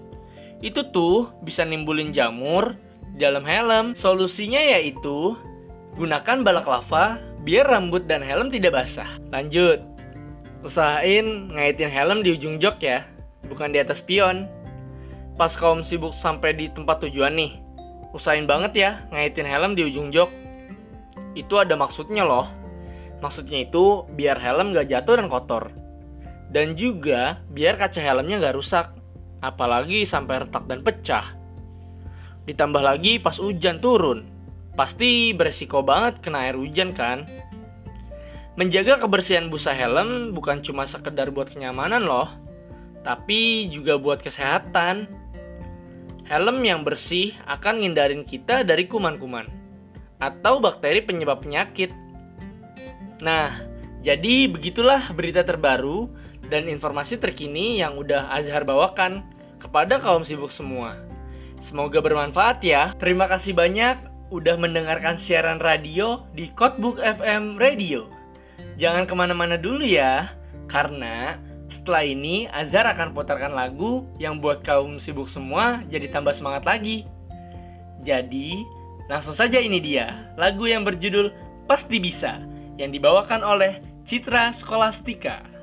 Itu 0.64 0.88
tuh 0.88 1.36
bisa 1.44 1.62
nimbulin 1.68 2.10
jamur 2.10 2.74
di 3.12 3.20
dalam 3.22 3.44
helm. 3.44 3.92
Solusinya 3.92 4.58
yaitu 4.58 5.36
gunakan 5.96 6.44
balak 6.44 6.68
lava 6.68 7.20
biar 7.46 7.68
rambut 7.68 8.08
dan 8.10 8.24
helm 8.24 8.50
tidak 8.50 8.74
basah. 8.74 9.08
Lanjut. 9.30 9.84
Usahain 10.66 11.52
ngaitin 11.54 11.92
helm 11.92 12.26
di 12.26 12.34
ujung 12.34 12.58
jok 12.58 12.82
ya, 12.82 13.06
bukan 13.46 13.70
di 13.70 13.78
atas 13.78 14.02
pion. 14.02 14.50
Pas 15.38 15.52
kaum 15.54 15.84
sibuk 15.84 16.16
sampai 16.16 16.56
di 16.56 16.66
tempat 16.72 17.06
tujuan 17.06 17.36
nih, 17.36 17.60
usahain 18.16 18.48
banget 18.48 18.72
ya 18.74 18.90
ngaitin 19.12 19.46
helm 19.46 19.76
di 19.78 19.86
ujung 19.86 20.10
jok. 20.10 20.32
Itu 21.36 21.60
ada 21.60 21.76
maksudnya 21.76 22.24
loh. 22.24 22.48
Maksudnya 23.24 23.64
itu 23.64 24.04
biar 24.12 24.36
helm 24.40 24.76
gak 24.76 24.92
jatuh 24.92 25.16
dan 25.16 25.28
kotor. 25.32 25.72
Dan 26.52 26.76
juga 26.78 27.40
biar 27.50 27.80
kaca 27.80 28.00
helmnya 28.00 28.38
gak 28.40 28.56
rusak. 28.56 28.86
Apalagi 29.40 30.04
sampai 30.08 30.44
retak 30.44 30.64
dan 30.68 30.80
pecah. 30.80 31.36
Ditambah 32.46 32.82
lagi 32.82 33.18
pas 33.18 33.36
hujan 33.36 33.82
turun. 33.82 34.28
Pasti 34.76 35.32
beresiko 35.32 35.80
banget 35.80 36.20
kena 36.20 36.46
air 36.46 36.56
hujan 36.56 36.92
kan? 36.92 37.24
Menjaga 38.56 38.96
kebersihan 38.96 39.52
busa 39.52 39.76
helm 39.76 40.32
bukan 40.32 40.64
cuma 40.64 40.88
sekedar 40.88 41.28
buat 41.28 41.52
kenyamanan 41.52 42.08
loh, 42.08 42.32
tapi 43.04 43.68
juga 43.68 44.00
buat 44.00 44.24
kesehatan. 44.24 45.08
Helm 46.24 46.58
yang 46.64 46.80
bersih 46.80 47.36
akan 47.44 47.84
ngindarin 47.84 48.24
kita 48.24 48.64
dari 48.64 48.88
kuman-kuman 48.88 49.44
atau 50.16 50.56
bakteri 50.58 51.04
penyebab 51.04 51.44
penyakit. 51.44 51.92
Nah, 53.22 53.64
jadi 54.04 54.46
begitulah 54.46 55.12
berita 55.16 55.42
terbaru 55.42 56.10
dan 56.46 56.70
informasi 56.70 57.18
terkini 57.18 57.80
yang 57.82 57.98
udah 57.98 58.30
Azhar 58.30 58.62
bawakan 58.62 59.24
kepada 59.58 59.98
kaum 59.98 60.22
sibuk 60.22 60.52
semua. 60.52 61.00
Semoga 61.58 62.04
bermanfaat 62.04 62.62
ya. 62.62 62.92
Terima 63.00 63.26
kasih 63.26 63.56
banyak 63.56 63.96
udah 64.30 64.54
mendengarkan 64.58 65.16
siaran 65.16 65.62
radio 65.62 66.26
di 66.36 66.50
Codebook 66.52 67.00
FM 67.00 67.56
Radio. 67.56 68.10
Jangan 68.76 69.08
ke 69.08 69.14
mana-mana 69.16 69.56
dulu 69.56 69.82
ya, 69.82 70.28
karena 70.68 71.40
setelah 71.66 72.04
ini 72.06 72.46
Azhar 72.52 72.86
akan 72.86 73.16
putarkan 73.16 73.56
lagu 73.56 74.06
yang 74.20 74.38
buat 74.38 74.62
kaum 74.62 75.00
sibuk 75.00 75.26
semua 75.26 75.82
jadi 75.88 76.12
tambah 76.12 76.36
semangat 76.36 76.68
lagi. 76.68 77.08
Jadi, 78.04 78.62
langsung 79.08 79.34
saja 79.34 79.58
ini 79.58 79.80
dia, 79.80 80.30
lagu 80.36 80.68
yang 80.68 80.84
berjudul 80.84 81.32
Pasti 81.66 81.98
Bisa, 81.98 82.38
yang 82.76 82.92
dibawakan 82.92 83.40
oleh 83.42 83.80
Citra 84.06 84.52
Skolastika. 84.52 85.55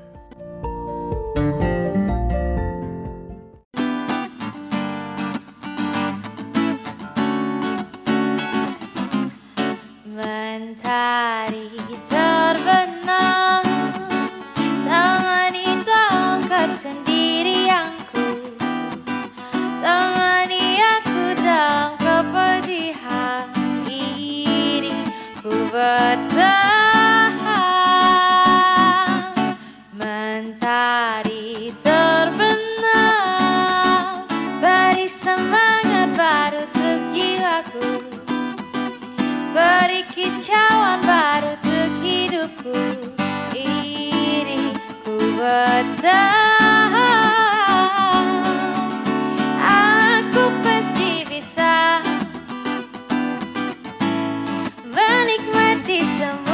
someone 56.04 56.53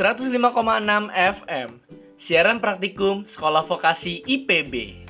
105,6 0.00 1.12
FM 1.12 1.76
Siaran 2.16 2.56
praktikum 2.56 3.28
Sekolah 3.28 3.60
Vokasi 3.60 4.24
IPB 4.24 5.04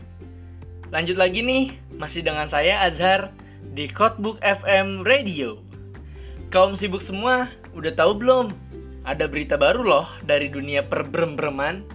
Lanjut 0.90 1.14
lagi 1.14 1.46
nih, 1.46 1.78
masih 1.94 2.26
dengan 2.26 2.50
saya 2.50 2.82
Azhar 2.82 3.30
di 3.70 3.86
Codebook 3.86 4.42
FM 4.42 5.06
Radio. 5.06 5.62
Kaum 6.50 6.74
sibuk 6.74 6.98
semua, 6.98 7.46
udah 7.70 7.94
tahu 7.94 8.18
belum? 8.18 8.50
Ada 9.06 9.30
berita 9.30 9.54
baru 9.54 9.86
loh 9.86 10.10
dari 10.26 10.50
dunia 10.50 10.82
perbrem-breman. 10.82 11.86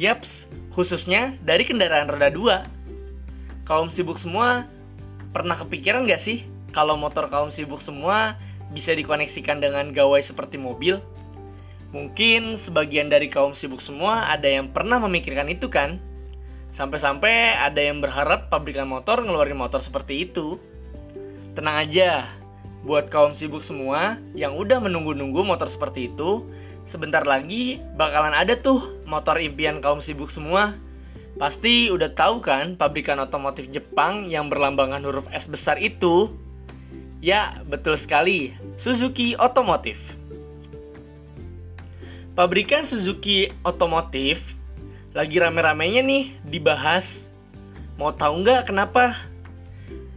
Yaps, 0.00 0.48
khususnya 0.72 1.36
dari 1.44 1.68
kendaraan 1.68 2.08
roda 2.08 2.32
2 2.32 3.68
Kaum 3.68 3.92
sibuk 3.92 4.16
semua, 4.16 4.64
pernah 5.36 5.60
kepikiran 5.60 6.08
gak 6.08 6.24
sih 6.24 6.48
kalau 6.72 6.96
motor 6.96 7.28
kaum 7.28 7.52
sibuk 7.52 7.84
semua 7.84 8.40
bisa 8.72 8.96
dikoneksikan 8.96 9.60
dengan 9.60 9.92
gawai 9.92 10.24
seperti 10.24 10.56
mobil? 10.56 11.04
Mungkin 11.94 12.58
sebagian 12.58 13.06
dari 13.06 13.30
kaum 13.30 13.54
sibuk 13.54 13.78
semua 13.78 14.26
ada 14.26 14.50
yang 14.50 14.74
pernah 14.74 14.98
memikirkan 14.98 15.46
itu 15.46 15.70
kan? 15.70 16.02
Sampai-sampai 16.74 17.54
ada 17.54 17.78
yang 17.78 18.02
berharap 18.02 18.50
pabrikan 18.50 18.90
motor 18.90 19.22
ngeluarin 19.22 19.54
motor 19.54 19.78
seperti 19.78 20.26
itu. 20.26 20.58
Tenang 21.54 21.86
aja, 21.86 22.34
buat 22.82 23.06
kaum 23.14 23.30
sibuk 23.30 23.62
semua 23.62 24.18
yang 24.34 24.58
udah 24.58 24.82
menunggu-nunggu 24.82 25.46
motor 25.46 25.70
seperti 25.70 26.10
itu, 26.10 26.42
sebentar 26.82 27.22
lagi 27.22 27.78
bakalan 27.94 28.34
ada 28.34 28.58
tuh 28.58 28.98
motor 29.06 29.38
impian 29.38 29.78
kaum 29.78 30.02
sibuk 30.02 30.34
semua. 30.34 30.74
Pasti 31.38 31.94
udah 31.94 32.10
tahu 32.10 32.42
kan 32.42 32.74
pabrikan 32.74 33.22
otomotif 33.22 33.70
Jepang 33.70 34.26
yang 34.26 34.50
berlambangkan 34.50 35.06
huruf 35.06 35.30
S 35.30 35.46
besar 35.46 35.78
itu? 35.78 36.34
Ya, 37.22 37.62
betul 37.70 37.94
sekali, 37.94 38.50
Suzuki 38.74 39.38
Otomotif. 39.38 40.23
Pabrikan 42.34 42.82
Suzuki 42.82 43.46
Otomotif 43.62 44.58
lagi 45.14 45.38
rame-ramenya 45.38 46.02
nih 46.02 46.34
dibahas. 46.42 47.30
Mau 47.94 48.10
tahu 48.10 48.42
nggak 48.42 48.74
kenapa? 48.74 49.14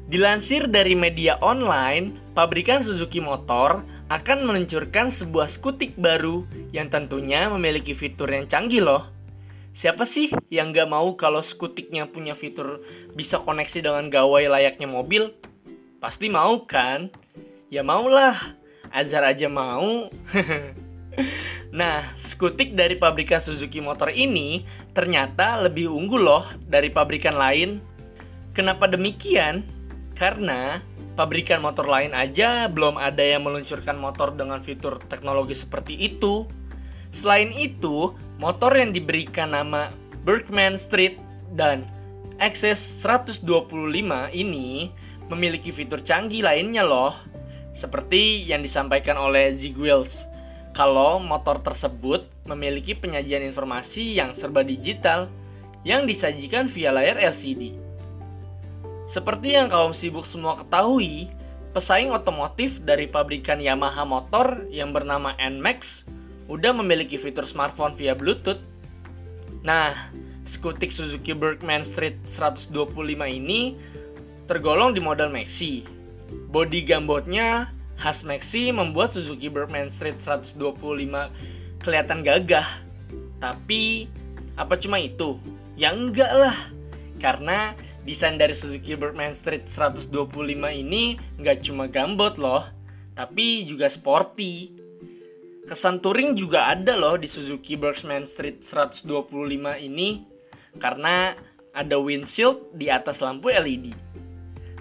Dilansir 0.10 0.66
dari 0.66 0.98
media 0.98 1.38
online, 1.46 2.18
pabrikan 2.34 2.82
Suzuki 2.82 3.22
Motor 3.22 3.86
akan 4.10 4.50
meluncurkan 4.50 5.14
sebuah 5.14 5.46
skutik 5.46 5.94
baru 5.94 6.42
yang 6.74 6.90
tentunya 6.90 7.54
memiliki 7.54 7.94
fitur 7.94 8.34
yang 8.34 8.50
canggih 8.50 8.82
loh. 8.82 9.14
Siapa 9.78 10.02
sih 10.02 10.34
yang 10.50 10.74
nggak 10.74 10.90
mau 10.90 11.14
kalau 11.14 11.46
skutiknya 11.46 12.10
punya 12.10 12.34
fitur 12.34 12.82
bisa 13.14 13.38
koneksi 13.38 13.94
dengan 13.94 14.10
gawai 14.10 14.50
layaknya 14.50 14.90
mobil? 14.90 15.38
Pasti 16.02 16.34
mau 16.34 16.66
kan? 16.66 17.14
Ya 17.70 17.86
maulah, 17.86 18.58
Azhar 18.90 19.22
aja 19.22 19.46
mau. 19.54 20.10
Nah, 21.74 22.06
skutik 22.14 22.78
dari 22.78 22.96
pabrikan 22.96 23.42
Suzuki 23.42 23.82
Motor 23.82 24.14
ini 24.14 24.64
ternyata 24.94 25.58
lebih 25.62 25.90
unggul 25.90 26.24
loh 26.24 26.46
dari 26.64 26.94
pabrikan 26.94 27.36
lain. 27.36 27.82
Kenapa 28.54 28.90
demikian? 28.90 29.66
Karena 30.18 30.82
pabrikan 31.14 31.62
motor 31.62 31.86
lain 31.90 32.14
aja 32.14 32.66
belum 32.70 32.98
ada 32.98 33.22
yang 33.22 33.46
meluncurkan 33.46 33.98
motor 33.98 34.34
dengan 34.34 34.62
fitur 34.62 34.98
teknologi 35.06 35.54
seperti 35.54 35.94
itu. 35.98 36.50
Selain 37.14 37.50
itu, 37.54 38.14
motor 38.42 38.74
yang 38.74 38.94
diberikan 38.94 39.54
nama 39.54 39.94
Berkman 40.26 40.78
Street 40.78 41.18
dan 41.54 41.86
Access 42.38 43.02
125 43.02 43.46
ini 44.34 44.94
memiliki 45.30 45.74
fitur 45.74 46.02
canggih 46.02 46.46
lainnya 46.46 46.86
loh. 46.86 47.14
Seperti 47.74 48.46
yang 48.46 48.62
disampaikan 48.62 49.18
oleh 49.18 49.54
Zig 49.54 49.78
Wheels 49.78 50.26
kalau 50.78 51.18
motor 51.18 51.58
tersebut 51.58 52.30
memiliki 52.46 52.94
penyajian 52.94 53.42
informasi 53.50 54.22
yang 54.22 54.38
serba 54.38 54.62
digital 54.62 55.26
yang 55.82 56.06
disajikan 56.06 56.70
via 56.70 56.94
layar 56.94 57.18
LCD. 57.18 57.74
Seperti 59.10 59.58
yang 59.58 59.74
kaum 59.74 59.90
sibuk 59.90 60.30
semua 60.30 60.54
ketahui, 60.54 61.34
pesaing 61.74 62.14
otomotif 62.14 62.78
dari 62.78 63.10
pabrikan 63.10 63.58
Yamaha 63.58 64.06
Motor 64.06 64.70
yang 64.70 64.94
bernama 64.94 65.34
NMAX 65.42 66.06
udah 66.46 66.78
memiliki 66.78 67.18
fitur 67.18 67.50
smartphone 67.50 67.98
via 67.98 68.14
Bluetooth. 68.14 68.62
Nah, 69.66 70.14
skutik 70.46 70.94
Suzuki 70.94 71.34
Berkman 71.34 71.82
Street 71.82 72.22
125 72.30 72.70
ini 73.26 73.74
tergolong 74.46 74.94
di 74.94 75.02
model 75.02 75.34
Maxi. 75.34 75.82
Body 76.54 76.86
gambotnya 76.86 77.77
khas 77.98 78.22
Maxi 78.22 78.70
membuat 78.70 79.12
Suzuki 79.12 79.50
Berkman 79.50 79.90
Street 79.90 80.22
125 80.22 80.58
kelihatan 81.82 82.22
gagah. 82.22 82.86
Tapi 83.42 84.06
apa 84.54 84.78
cuma 84.78 85.02
itu? 85.02 85.42
Ya 85.74 85.94
enggak 85.94 86.32
lah. 86.34 86.58
Karena 87.18 87.74
desain 88.06 88.38
dari 88.38 88.54
Suzuki 88.54 88.94
Berkman 88.94 89.34
Street 89.34 89.66
125 89.66 90.14
ini 90.74 91.18
nggak 91.42 91.58
cuma 91.66 91.90
gambot 91.90 92.38
loh, 92.38 92.64
tapi 93.18 93.66
juga 93.66 93.90
sporty. 93.90 94.74
Kesan 95.68 96.00
touring 96.00 96.32
juga 96.38 96.72
ada 96.72 96.96
loh 96.96 97.20
di 97.20 97.28
Suzuki 97.28 97.76
Berkman 97.76 98.24
Street 98.24 98.64
125 98.64 99.04
ini 99.84 100.24
karena 100.80 101.36
ada 101.76 101.98
windshield 102.00 102.72
di 102.72 102.88
atas 102.88 103.20
lampu 103.20 103.52
LED. 103.52 103.92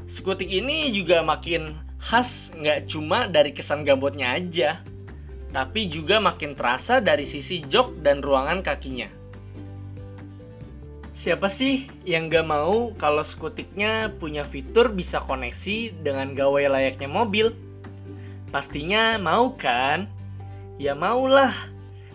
Skutik 0.06 0.46
ini 0.46 0.94
juga 0.94 1.26
makin 1.26 1.85
khas 2.00 2.52
nggak 2.56 2.88
cuma 2.90 3.26
dari 3.26 3.52
kesan 3.56 3.82
gambotnya 3.82 4.36
aja, 4.36 4.80
tapi 5.56 5.88
juga 5.88 6.20
makin 6.20 6.52
terasa 6.52 7.00
dari 7.00 7.24
sisi 7.24 7.64
jok 7.64 8.04
dan 8.04 8.20
ruangan 8.20 8.60
kakinya. 8.60 9.08
Siapa 11.16 11.48
sih 11.48 11.88
yang 12.04 12.28
gak 12.28 12.44
mau 12.44 12.92
kalau 12.92 13.24
skutiknya 13.24 14.12
punya 14.20 14.44
fitur 14.44 14.92
bisa 14.92 15.16
koneksi 15.24 16.04
dengan 16.04 16.36
gawai 16.36 16.68
layaknya 16.68 17.08
mobil? 17.08 17.56
Pastinya 18.52 19.16
mau 19.16 19.56
kan? 19.56 20.12
Ya 20.76 20.92
maulah, 20.92 21.56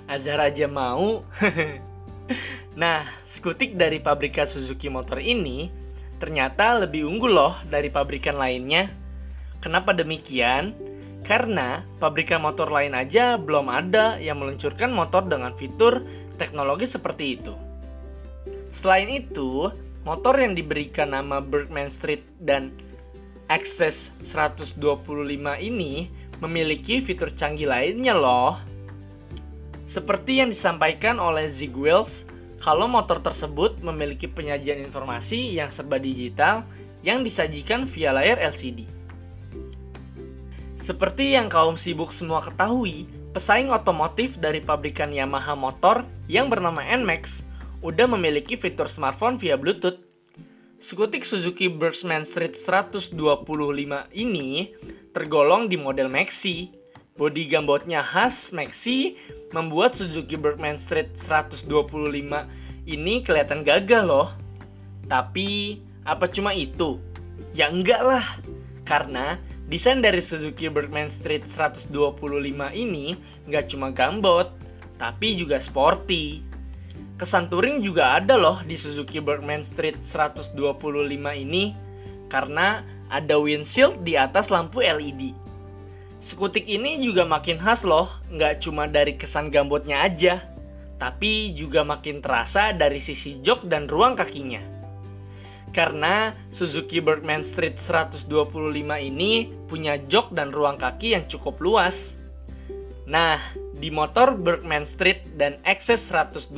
Azhar 0.06 0.38
aja 0.38 0.70
mau. 0.70 1.26
nah, 2.82 3.02
skutik 3.26 3.74
dari 3.74 3.98
pabrikan 3.98 4.46
Suzuki 4.46 4.86
Motor 4.86 5.18
ini 5.18 5.74
ternyata 6.22 6.78
lebih 6.86 7.10
unggul 7.10 7.34
loh 7.34 7.58
dari 7.66 7.90
pabrikan 7.90 8.38
lainnya. 8.38 9.01
Kenapa 9.62 9.94
demikian? 9.94 10.74
Karena 11.22 11.86
pabrikan 12.02 12.42
motor 12.42 12.74
lain 12.74 12.98
aja 12.98 13.38
belum 13.38 13.70
ada 13.70 14.18
yang 14.18 14.42
meluncurkan 14.42 14.90
motor 14.90 15.22
dengan 15.30 15.54
fitur 15.54 16.02
teknologi 16.42 16.90
seperti 16.90 17.38
itu. 17.38 17.54
Selain 18.74 19.06
itu, 19.06 19.70
motor 20.02 20.34
yang 20.42 20.58
diberikan 20.58 21.14
nama 21.14 21.38
Bergman 21.38 21.94
Street 21.94 22.26
dan 22.42 22.74
Access 23.46 24.10
125 24.26 24.82
ini 25.62 26.10
memiliki 26.42 27.04
fitur 27.06 27.30
canggih 27.38 27.70
lainnya 27.70 28.18
loh. 28.18 28.58
Seperti 29.86 30.42
yang 30.42 30.50
disampaikan 30.50 31.22
oleh 31.22 31.46
Zig 31.52 31.76
Wheels, 31.76 32.26
kalau 32.58 32.90
motor 32.90 33.20
tersebut 33.20 33.78
memiliki 33.84 34.26
penyajian 34.26 34.82
informasi 34.82 35.54
yang 35.54 35.70
serba 35.70 36.00
digital 36.02 36.66
yang 37.06 37.22
disajikan 37.22 37.86
via 37.86 38.16
layar 38.16 38.40
LCD. 38.40 39.01
Seperti 40.82 41.38
yang 41.38 41.46
kaum 41.46 41.78
sibuk 41.78 42.10
semua 42.10 42.42
ketahui, 42.42 43.06
pesaing 43.38 43.70
otomotif 43.70 44.42
dari 44.42 44.66
pabrikan 44.66 45.14
Yamaha 45.14 45.54
Motor 45.54 46.10
yang 46.26 46.50
bernama 46.50 46.82
NMAX 46.82 47.46
udah 47.86 48.10
memiliki 48.10 48.58
fitur 48.58 48.90
smartphone 48.90 49.38
via 49.38 49.62
Bluetooth. 49.62 50.02
Skutik 50.82 51.22
Suzuki 51.22 51.70
Bergsman 51.70 52.26
Street 52.26 52.58
125 52.58 53.14
ini 54.18 54.74
tergolong 55.14 55.70
di 55.70 55.78
model 55.78 56.10
Maxi. 56.10 56.74
Bodi 57.14 57.46
gambotnya 57.46 58.02
khas 58.02 58.50
Maxi 58.50 59.22
membuat 59.54 59.94
Suzuki 59.94 60.34
Bergman 60.34 60.82
Street 60.82 61.14
125 61.14 61.70
ini 62.90 63.22
kelihatan 63.22 63.62
gagah 63.62 64.02
loh. 64.02 64.34
Tapi 65.06 65.78
apa 66.10 66.26
cuma 66.26 66.58
itu? 66.58 66.98
Ya 67.54 67.70
enggak 67.70 68.02
lah. 68.02 68.26
Karena 68.82 69.38
Desain 69.72 70.04
dari 70.04 70.20
Suzuki 70.20 70.68
Bergman 70.68 71.08
Street 71.08 71.48
125 71.48 71.96
ini 72.76 73.16
nggak 73.48 73.72
cuma 73.72 73.88
gambot, 73.96 74.52
tapi 75.00 75.40
juga 75.40 75.64
sporty. 75.64 76.44
Kesan 77.16 77.48
touring 77.48 77.80
juga 77.80 78.20
ada 78.20 78.36
loh 78.36 78.60
di 78.68 78.76
Suzuki 78.76 79.24
Bergman 79.24 79.64
Street 79.64 80.04
125 80.04 80.60
ini 81.40 81.72
karena 82.28 82.84
ada 83.08 83.40
windshield 83.40 84.04
di 84.04 84.20
atas 84.20 84.52
lampu 84.52 84.84
LED. 84.84 85.32
Skutik 86.20 86.68
ini 86.68 87.00
juga 87.00 87.24
makin 87.24 87.56
khas 87.56 87.88
loh, 87.88 88.12
nggak 88.28 88.68
cuma 88.68 88.92
dari 88.92 89.16
kesan 89.16 89.48
gambotnya 89.56 90.04
aja, 90.04 90.52
tapi 91.00 91.56
juga 91.56 91.88
makin 91.88 92.20
terasa 92.20 92.76
dari 92.76 93.00
sisi 93.00 93.40
jok 93.40 93.72
dan 93.72 93.88
ruang 93.88 94.20
kakinya. 94.20 94.81
Karena 95.72 96.36
Suzuki 96.52 97.00
Bergman 97.00 97.48
Street 97.48 97.80
125 97.80 98.28
ini 99.00 99.48
punya 99.72 99.96
jok 99.96 100.36
dan 100.36 100.52
ruang 100.52 100.76
kaki 100.76 101.16
yang 101.16 101.26
cukup 101.32 101.64
luas. 101.64 102.20
Nah, 103.08 103.40
di 103.76 103.88
motor 103.90 104.36
Berkman 104.36 104.84
Street 104.84 105.36
dan 105.40 105.58
XS 105.64 106.12
125 106.12 106.52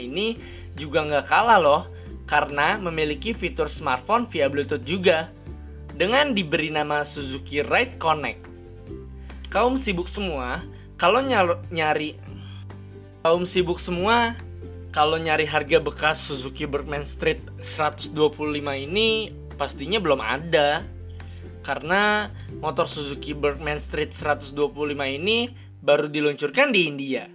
ini 0.00 0.40
juga 0.74 1.04
nggak 1.04 1.26
kalah 1.28 1.60
loh 1.60 1.82
karena 2.28 2.76
memiliki 2.76 3.36
fitur 3.36 3.72
smartphone 3.72 4.28
via 4.28 4.48
Bluetooth 4.50 4.84
juga 4.84 5.32
dengan 5.96 6.32
diberi 6.32 6.68
nama 6.72 7.04
Suzuki 7.04 7.64
Ride 7.64 7.96
Connect. 7.96 8.42
Kaum 9.48 9.80
sibuk 9.80 10.12
semua, 10.12 10.60
kalau 11.00 11.24
nyari 11.72 12.20
kaum 13.24 13.48
sibuk 13.48 13.80
semua, 13.80 14.36
kalau 14.88 15.20
nyari 15.20 15.44
harga 15.44 15.78
bekas 15.84 16.24
Suzuki 16.24 16.64
Berkman 16.64 17.04
Street 17.04 17.44
125 17.60 18.16
ini 18.88 19.28
pastinya 19.60 20.00
belum 20.00 20.20
ada. 20.20 20.84
Karena 21.60 22.32
motor 22.64 22.88
Suzuki 22.88 23.36
Berkman 23.36 23.76
Street 23.76 24.16
125 24.16 24.56
ini 25.04 25.52
baru 25.84 26.08
diluncurkan 26.08 26.72
di 26.72 26.88
India. 26.88 27.28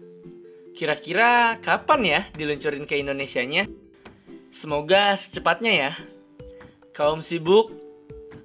Kira-kira 0.73 1.61
kapan 1.61 2.01
ya 2.01 2.21
diluncurin 2.33 2.89
ke 2.89 2.97
Indonesianya? 2.97 3.69
Semoga 4.49 5.13
secepatnya 5.13 5.73
ya. 5.73 5.91
Kaum 6.97 7.21
sibuk 7.21 7.69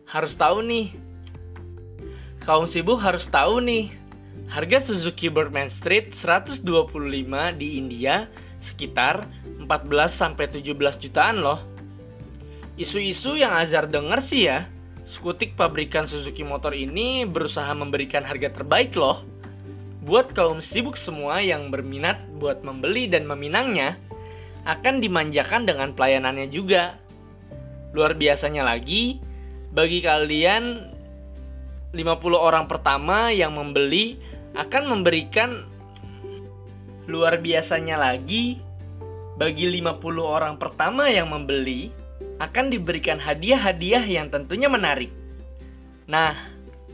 harus 0.04 0.36
tahu 0.36 0.60
nih. 0.60 0.92
Kaum 2.44 2.68
sibuk 2.68 3.00
harus 3.00 3.24
tahu 3.24 3.64
nih. 3.64 3.88
Harga 4.52 4.80
Suzuki 4.80 5.32
Birdman 5.32 5.72
Street 5.72 6.12
125 6.12 6.64
di 7.56 7.80
India 7.80 8.28
sekitar 8.58 9.26
14 9.62 9.66
sampai 10.10 10.50
17 10.50 10.74
jutaan 11.02 11.42
loh. 11.42 11.60
Isu-isu 12.78 13.34
yang 13.34 13.58
Azhar 13.58 13.90
denger 13.90 14.22
sih 14.22 14.46
ya, 14.46 14.70
skutik 15.02 15.58
pabrikan 15.58 16.06
Suzuki 16.06 16.46
motor 16.46 16.76
ini 16.76 17.26
berusaha 17.26 17.72
memberikan 17.74 18.22
harga 18.22 18.54
terbaik 18.54 18.94
loh. 18.94 19.26
Buat 20.06 20.32
kaum 20.32 20.62
sibuk 20.62 20.94
semua 20.94 21.42
yang 21.42 21.74
berminat 21.74 22.22
buat 22.38 22.62
membeli 22.62 23.10
dan 23.10 23.26
meminangnya, 23.26 23.98
akan 24.68 25.00
dimanjakan 25.02 25.66
dengan 25.66 25.92
pelayanannya 25.96 26.48
juga. 26.52 26.96
Luar 27.96 28.14
biasanya 28.14 28.62
lagi, 28.62 29.18
bagi 29.72 30.04
kalian 30.04 30.92
50 31.92 32.36
orang 32.36 32.68
pertama 32.68 33.32
yang 33.32 33.56
membeli 33.56 34.20
akan 34.52 34.92
memberikan 34.92 35.64
luar 37.08 37.40
biasanya 37.40 37.96
lagi 37.96 38.60
bagi 39.40 39.66
50 39.66 39.98
orang 40.22 40.54
pertama 40.60 41.08
yang 41.08 41.32
membeli 41.32 41.90
akan 42.38 42.70
diberikan 42.70 43.18
hadiah-hadiah 43.18 44.04
yang 44.06 44.30
tentunya 44.30 44.70
menarik. 44.70 45.10
Nah, 46.06 46.36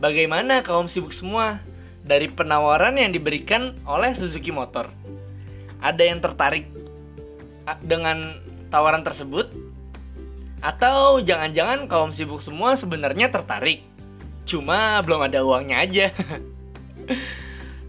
bagaimana 0.00 0.64
kaum 0.64 0.88
sibuk 0.88 1.12
semua? 1.12 1.60
dari 2.04 2.28
penawaran 2.28 3.00
yang 3.00 3.10
diberikan 3.10 3.72
oleh 3.88 4.12
Suzuki 4.12 4.52
Motor. 4.52 4.92
Ada 5.80 6.02
yang 6.04 6.20
tertarik 6.20 6.68
dengan 7.80 8.38
tawaran 8.68 9.00
tersebut? 9.00 9.48
Atau 10.60 11.24
jangan-jangan 11.24 11.88
kaum 11.88 12.12
sibuk 12.12 12.44
semua 12.44 12.76
sebenarnya 12.76 13.32
tertarik? 13.32 13.84
Cuma 14.44 15.00
belum 15.00 15.28
ada 15.28 15.40
uangnya 15.40 15.76
aja. 15.80 16.06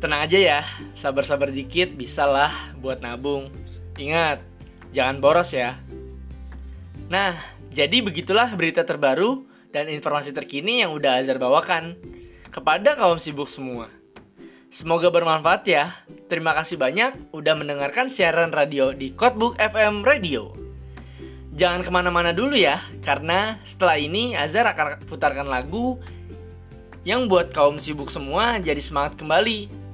Tenang 0.04 0.28
aja 0.28 0.38
ya, 0.38 0.62
sabar-sabar 0.92 1.50
dikit 1.56 1.96
bisalah 1.96 2.76
buat 2.84 3.00
nabung. 3.00 3.48
Ingat, 3.96 4.44
jangan 4.92 5.24
boros 5.24 5.56
ya. 5.56 5.80
Nah, 7.08 7.40
jadi 7.72 8.04
begitulah 8.04 8.52
berita 8.60 8.84
terbaru 8.84 9.48
dan 9.72 9.88
informasi 9.92 10.36
terkini 10.36 10.84
yang 10.84 10.96
udah 10.96 11.20
Azhar 11.20 11.40
bawakan 11.40 11.96
kepada 12.52 12.96
kaum 12.96 13.20
sibuk 13.20 13.52
semua. 13.52 13.92
Semoga 14.72 15.08
bermanfaat 15.08 15.64
ya. 15.68 15.96
Terima 16.28 16.52
kasih 16.52 16.76
banyak 16.76 17.32
udah 17.32 17.56
mendengarkan 17.56 18.12
siaran 18.12 18.52
radio 18.52 18.92
di 18.92 19.16
Codebook 19.16 19.56
FM 19.56 20.04
Radio. 20.04 20.52
Jangan 21.56 21.88
ke 21.88 21.92
mana-mana 21.92 22.36
dulu 22.36 22.60
ya, 22.60 22.84
karena 23.00 23.64
setelah 23.64 23.96
ini 23.96 24.36
Azhar 24.36 24.68
akan 24.68 25.08
putarkan 25.08 25.48
lagu 25.48 26.04
yang 27.08 27.32
buat 27.32 27.56
kaum 27.56 27.80
sibuk 27.80 28.12
semua 28.12 28.60
jadi 28.60 28.84
semangat 28.84 29.16
kembali. 29.16 29.85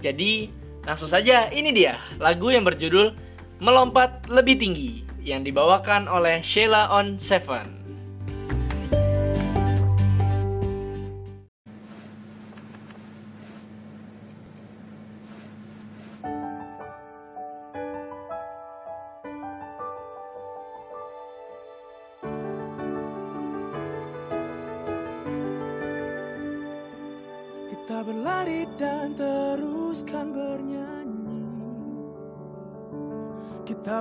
Jadi, 0.00 0.48
langsung 0.84 1.08
saja 1.08 1.52
ini 1.52 1.70
dia 1.76 2.00
lagu 2.16 2.48
yang 2.48 2.64
berjudul 2.64 3.12
Melompat 3.60 4.32
Lebih 4.32 4.56
Tinggi 4.56 5.04
yang 5.20 5.44
dibawakan 5.44 6.08
oleh 6.08 6.40
Sheila 6.40 6.88
on 6.88 7.20
Seven. 7.20 7.79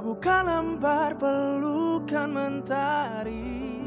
Buka 0.10 0.41
lembar 0.41 1.13
pelukan 1.22 2.34
mentari. 2.34 3.78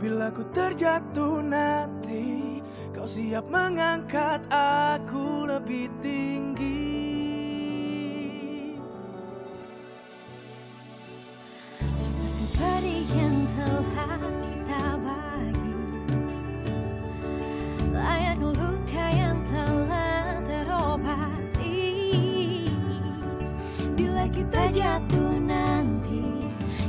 Bila 0.00 0.32
ku 0.32 0.48
terjatuh 0.48 1.44
nanti 1.44 2.64
Kau 2.96 3.04
siap 3.04 3.44
mengangkat 3.52 4.40
aku 4.48 5.44
lebih 5.44 5.92
tinggi. 6.00 6.88
Seperti 11.92 12.44
peri 12.56 12.98
yang 13.12 13.44
telah 13.52 14.16
kita 14.24 14.84
bagi 15.04 15.49
jatuh 24.70 25.34
nanti. 25.42 26.46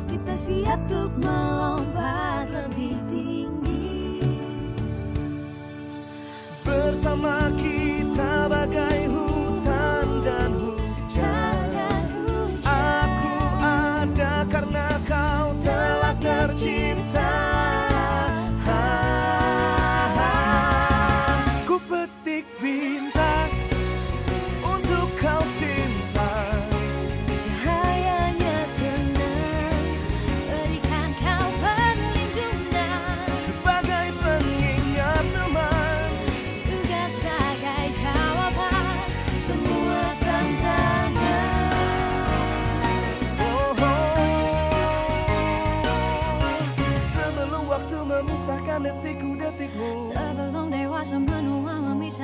Kita 0.07 0.33
siap 0.37 0.79
untuk 0.87 1.11
melompat 1.17 2.47
lebih 2.53 2.95
tinggi. 3.09 4.21
Bersama 6.61 7.49
kita 7.57 7.80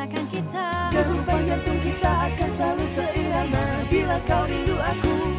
memisahkan 0.07 0.25
kita. 0.31 0.67
Degupan 0.91 1.41
jantung 1.45 1.79
kita 1.83 2.11
akan 2.31 2.49
selalu 2.55 2.85
seirama 2.87 3.63
Bila 3.91 4.17
kau 4.23 4.43
rindu 4.47 4.75
aku 4.79 5.36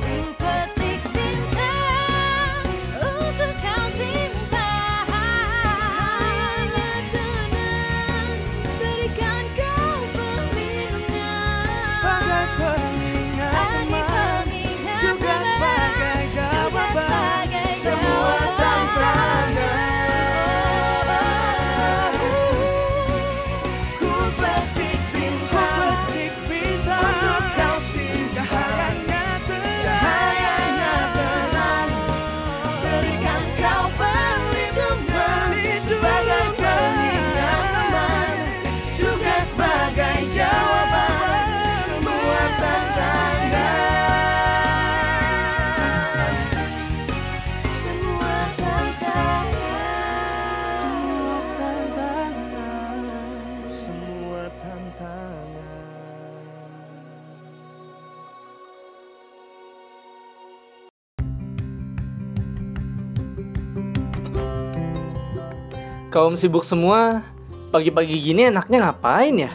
kaum 66.19 66.35
sibuk 66.35 66.67
semua, 66.67 67.23
pagi-pagi 67.71 68.19
gini 68.19 68.51
enaknya 68.51 68.91
ngapain 68.91 69.39
ya? 69.39 69.55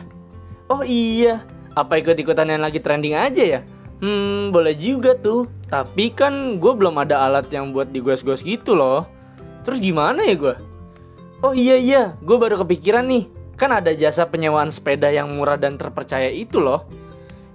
Oh 0.71 0.80
iya, 0.80 1.43
apa 1.76 1.99
ikut-ikutan 1.99 2.47
yang 2.56 2.63
lagi 2.63 2.80
trending 2.80 3.19
aja 3.19 3.43
ya? 3.43 3.60
Hmm, 3.99 4.47
boleh 4.56 4.71
juga 4.71 5.12
tuh. 5.12 5.52
Tapi 5.67 6.15
kan 6.15 6.56
gue 6.63 6.71
belum 6.71 6.95
ada 7.04 7.19
alat 7.28 7.52
yang 7.52 7.76
buat 7.76 7.91
digos-gos 7.91 8.39
gitu 8.47 8.80
loh. 8.80 9.04
Terus 9.67 9.84
gimana 9.84 10.23
ya 10.23 10.39
gue? 10.39 10.56
Oh 11.43 11.52
iya 11.52 11.76
iya, 11.76 12.15
gue 12.23 12.38
baru 12.39 12.63
kepikiran 12.63 13.12
nih. 13.12 13.28
Kan 13.60 13.76
ada 13.76 13.91
jasa 13.91 14.23
penyewaan 14.23 14.71
sepeda 14.71 15.12
yang 15.12 15.36
murah 15.36 15.60
dan 15.60 15.76
terpercaya 15.76 16.32
itu 16.32 16.63
loh. 16.63 16.88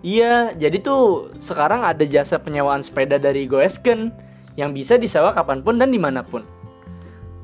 Iya, 0.05 0.53
jadi 0.53 0.85
tuh 0.85 1.33
sekarang 1.41 1.81
ada 1.81 2.05
jasa 2.05 2.37
penyewaan 2.37 2.85
sepeda 2.85 3.17
dari 3.17 3.49
Goesken 3.49 4.13
yang 4.61 4.77
bisa 4.77 5.01
disewa 5.01 5.33
kapan 5.33 5.65
pun 5.65 5.81
dan 5.81 5.89
di 5.89 5.97
mana 5.97 6.21
pun. 6.21 6.45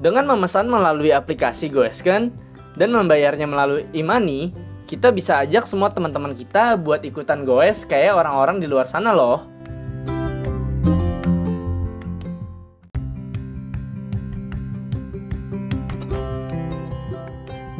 Dengan 0.04 0.28
memesan 0.28 0.68
melalui 0.68 1.16
aplikasi 1.16 1.72
Goesken 1.72 2.28
dan 2.76 2.92
membayarnya 2.92 3.48
melalui 3.48 3.88
Imani, 3.96 4.52
kita 4.84 5.08
bisa 5.08 5.40
ajak 5.40 5.64
semua 5.64 5.96
teman-teman 5.96 6.36
kita 6.36 6.76
buat 6.76 7.00
ikutan 7.08 7.48
goes 7.48 7.88
kayak 7.88 8.12
orang-orang 8.12 8.60
di 8.60 8.68
luar 8.68 8.84
sana 8.84 9.16
loh. 9.16 9.48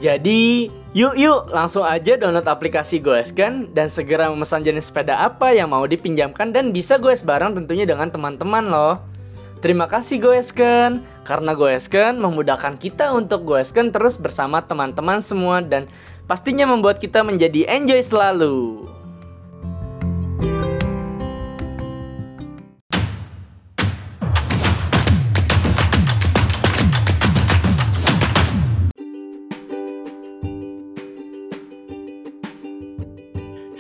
Jadi, 0.01 0.73
yuk 0.97 1.21
yuk 1.21 1.53
langsung 1.53 1.85
aja 1.85 2.17
download 2.17 2.49
aplikasi 2.49 3.05
Goeskan 3.05 3.69
dan 3.77 3.92
segera 3.92 4.33
memesan 4.33 4.65
jenis 4.65 4.88
sepeda 4.88 5.29
apa 5.29 5.53
yang 5.53 5.69
mau 5.69 5.85
dipinjamkan 5.85 6.57
dan 6.57 6.73
bisa 6.73 6.96
goes 6.96 7.21
bareng 7.21 7.53
tentunya 7.53 7.85
dengan 7.85 8.09
teman-teman 8.09 8.65
loh. 8.65 8.96
Terima 9.61 9.85
kasih 9.88 10.21
Goesken, 10.21 11.05
karena 11.25 11.56
Goesken 11.56 12.20
memudahkan 12.20 12.77
kita 12.77 13.16
untuk 13.16 13.48
goeskan 13.48 13.88
terus 13.88 14.20
bersama 14.20 14.60
teman-teman 14.60 15.25
semua 15.25 15.64
dan 15.64 15.88
pastinya 16.29 16.68
membuat 16.68 17.00
kita 17.00 17.25
menjadi 17.25 17.64
enjoy 17.66 18.04
selalu. 18.04 18.85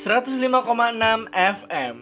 ...105,6 0.04 1.32
FM 1.32 1.94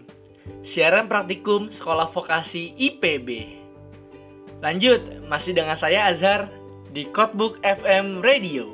Siaran 0.67 1.07
praktikum 1.07 1.71
Sekolah 1.71 2.11
Vokasi 2.11 2.75
IPB 2.75 3.62
Lanjut, 4.63 5.03
masih 5.27 5.59
dengan 5.59 5.75
saya 5.75 6.07
Azhar 6.07 6.47
di 6.95 7.11
Codebook 7.11 7.59
FM 7.67 8.23
Radio. 8.23 8.71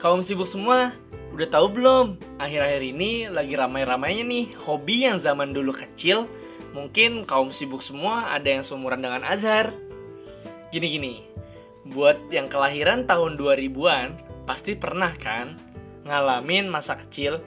Kaum 0.00 0.24
sibuk 0.24 0.48
semua, 0.48 0.96
udah 1.36 1.44
tahu 1.44 1.76
belum? 1.76 2.16
Akhir-akhir 2.40 2.80
ini 2.80 3.28
lagi 3.28 3.52
ramai-ramainya 3.52 4.24
nih 4.24 4.56
hobi 4.64 5.04
yang 5.04 5.20
zaman 5.20 5.52
dulu 5.52 5.76
kecil. 5.76 6.24
Mungkin 6.72 7.28
kaum 7.28 7.52
sibuk 7.52 7.84
semua 7.84 8.32
ada 8.32 8.48
yang 8.48 8.64
seumuran 8.64 9.04
dengan 9.04 9.28
Azhar. 9.28 9.76
Gini-gini, 10.72 11.28
buat 11.84 12.16
yang 12.32 12.48
kelahiran 12.48 13.04
tahun 13.04 13.36
2000-an, 13.36 14.08
pasti 14.48 14.72
pernah 14.72 15.12
kan 15.20 15.60
ngalamin 16.08 16.72
masa 16.72 16.96
kecil? 16.96 17.44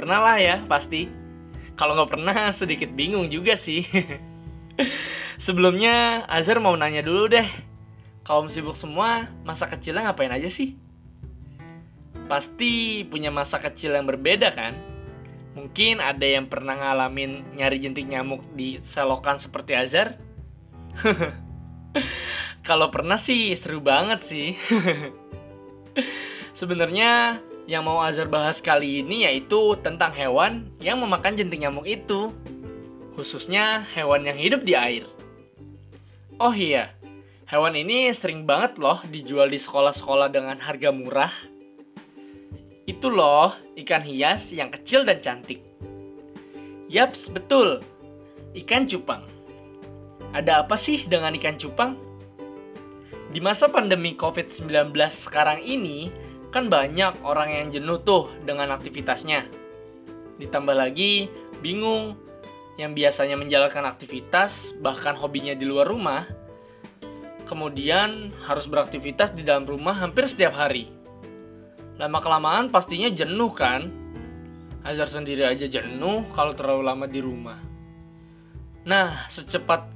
Pernah 0.00 0.32
lah 0.32 0.36
ya, 0.40 0.56
pasti. 0.64 1.12
Kalau 1.76 1.92
nggak 1.92 2.08
pernah, 2.16 2.48
sedikit 2.56 2.88
bingung 2.88 3.28
juga 3.28 3.60
sih. 3.60 3.84
Sebelumnya, 5.40 6.28
Azhar 6.28 6.60
mau 6.60 6.76
nanya 6.76 7.00
dulu 7.00 7.32
deh. 7.32 7.48
Kaum 8.24 8.52
sibuk 8.52 8.76
semua, 8.76 9.32
masa 9.42 9.66
kecilnya 9.66 10.12
ngapain 10.12 10.30
aja 10.30 10.46
sih? 10.52 10.76
Pasti 12.28 13.02
punya 13.08 13.32
masa 13.32 13.58
kecil 13.58 13.96
yang 13.96 14.06
berbeda 14.06 14.52
kan? 14.52 14.76
Mungkin 15.56 15.98
ada 15.98 16.22
yang 16.22 16.46
pernah 16.46 16.78
ngalamin 16.78 17.58
nyari 17.58 17.82
jentik 17.82 18.06
nyamuk 18.06 18.44
di 18.54 18.78
selokan 18.86 19.40
seperti 19.40 19.74
Azhar? 19.74 20.14
Kalau 22.68 22.92
pernah 22.94 23.18
sih 23.18 23.50
seru 23.58 23.82
banget 23.82 24.20
sih. 24.22 24.54
Sebenarnya 26.58 27.42
yang 27.66 27.82
mau 27.82 27.98
Azhar 28.04 28.30
bahas 28.30 28.62
kali 28.62 29.02
ini 29.02 29.26
yaitu 29.26 29.74
tentang 29.82 30.14
hewan 30.14 30.70
yang 30.78 31.02
memakan 31.02 31.34
jentik 31.34 31.58
nyamuk 31.58 31.88
itu. 31.88 32.30
Khususnya 33.18 33.86
hewan 33.94 34.26
yang 34.26 34.38
hidup 34.38 34.62
di 34.62 34.74
air. 34.78 35.04
Oh 36.40 36.54
iya, 36.54 36.94
hewan 37.50 37.76
ini 37.76 38.08
sering 38.16 38.48
banget 38.48 38.80
loh 38.80 39.02
dijual 39.08 39.50
di 39.50 39.60
sekolah-sekolah 39.60 40.32
dengan 40.32 40.56
harga 40.56 40.88
murah. 40.94 41.34
Itu 42.88 43.12
loh, 43.12 43.54
ikan 43.76 44.02
hias 44.02 44.50
yang 44.50 44.72
kecil 44.72 45.06
dan 45.06 45.22
cantik. 45.22 45.62
Yaps, 46.90 47.30
betul. 47.30 47.78
Ikan 48.56 48.88
cupang. 48.90 49.22
Ada 50.34 50.66
apa 50.66 50.74
sih 50.74 51.06
dengan 51.06 51.34
ikan 51.38 51.54
cupang? 51.54 51.94
Di 53.30 53.38
masa 53.38 53.70
pandemi 53.70 54.18
COVID-19 54.18 54.90
sekarang 55.06 55.62
ini, 55.62 56.10
kan 56.50 56.66
banyak 56.66 57.22
orang 57.22 57.54
yang 57.54 57.66
jenuh 57.70 58.02
tuh 58.02 58.26
dengan 58.42 58.74
aktivitasnya. 58.74 59.46
Ditambah 60.42 60.74
lagi, 60.74 61.30
bingung 61.62 62.18
yang 62.78 62.94
biasanya 62.94 63.34
menjalankan 63.34 63.86
aktivitas, 63.88 64.76
bahkan 64.78 65.16
hobinya 65.18 65.56
di 65.56 65.66
luar 65.66 65.90
rumah, 65.90 66.28
kemudian 67.50 68.30
harus 68.46 68.70
beraktivitas 68.70 69.34
di 69.34 69.42
dalam 69.42 69.66
rumah 69.66 69.98
hampir 69.98 70.30
setiap 70.30 70.54
hari. 70.54 70.86
Lama-kelamaan 71.98 72.70
pastinya 72.70 73.10
jenuh 73.10 73.50
kan? 73.50 73.90
Azhar 74.86 75.10
sendiri 75.10 75.44
aja 75.44 75.68
jenuh 75.68 76.24
kalau 76.32 76.56
terlalu 76.56 76.82
lama 76.86 77.04
di 77.04 77.20
rumah. 77.20 77.60
Nah, 78.88 79.28
secepat 79.28 79.92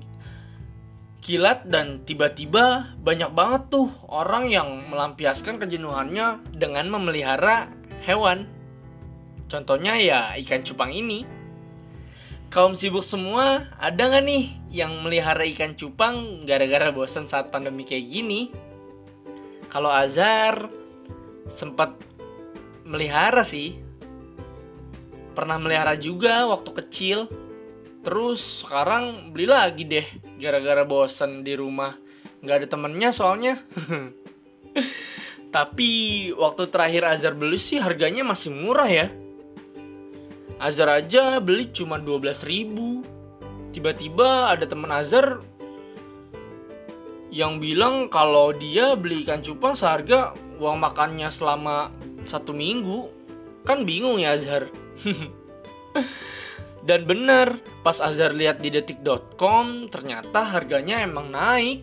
kilat 1.25 1.65
dan 1.65 2.05
tiba-tiba 2.05 2.93
banyak 3.01 3.33
banget 3.33 3.73
tuh 3.73 3.89
orang 4.13 4.53
yang 4.53 4.69
melampiaskan 4.93 5.57
kejenuhannya 5.57 6.53
dengan 6.53 6.93
memelihara 6.93 7.73
hewan. 8.05 8.45
Contohnya 9.49 9.97
ya 9.97 10.21
ikan 10.45 10.61
cupang 10.61 10.93
ini 10.93 11.25
kaum 12.55 12.79
sibuk 12.79 13.03
semua 13.03 13.67
ada 13.83 13.99
nggak 13.99 14.23
nih 14.23 14.45
yang 14.71 15.03
melihara 15.03 15.43
ikan 15.51 15.75
cupang 15.75 16.47
gara-gara 16.47 16.95
bosan 16.95 17.27
saat 17.27 17.51
pandemi 17.51 17.83
kayak 17.83 18.07
gini? 18.07 18.55
Kalau 19.67 19.91
Azhar 19.91 20.71
sempat 21.51 21.99
melihara 22.87 23.43
sih, 23.43 23.75
pernah 25.35 25.59
melihara 25.59 25.99
juga 25.99 26.47
waktu 26.47 26.71
kecil. 26.79 27.19
Terus 28.07 28.63
sekarang 28.63 29.35
beli 29.35 29.51
lagi 29.51 29.83
deh 29.83 30.07
gara-gara 30.39 30.87
bosan 30.87 31.43
di 31.43 31.59
rumah 31.59 31.99
nggak 32.39 32.57
ada 32.63 32.69
temennya 32.71 33.11
soalnya. 33.11 33.59
Tapi 35.55 35.91
waktu 36.39 36.71
terakhir 36.71 37.03
Azhar 37.03 37.35
beli 37.35 37.59
sih 37.59 37.83
harganya 37.83 38.23
masih 38.23 38.55
murah 38.55 38.87
ya 38.87 39.11
Azhar 40.59 40.91
aja 41.03 41.43
beli 41.43 41.71
cuma 41.75 41.99
12 41.99 42.47
ribu. 42.47 43.03
Tiba-tiba 43.75 44.55
ada 44.55 44.65
teman 44.65 44.95
Azhar 44.95 45.43
yang 47.35 47.59
bilang 47.59 48.07
kalau 48.07 48.55
dia 48.55 48.95
beli 48.95 49.27
ikan 49.27 49.43
cupang 49.43 49.75
seharga 49.75 50.31
uang 50.63 50.79
makannya 50.79 51.27
selama 51.27 51.91
satu 52.23 52.55
minggu. 52.55 53.11
Kan 53.67 53.83
bingung 53.83 54.23
ya 54.23 54.39
Azhar. 54.39 54.71
Dan 56.87 57.09
bener 57.09 57.59
pas 57.83 57.99
Azhar 57.99 58.31
lihat 58.37 58.61
di 58.61 58.71
detik.com 58.71 59.91
ternyata 59.91 60.47
harganya 60.47 61.03
emang 61.03 61.33
naik. 61.35 61.83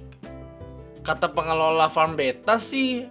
Kata 1.01 1.33
pengelola 1.33 1.89
farm 1.89 2.13
beta 2.13 2.61
sih 2.61 3.01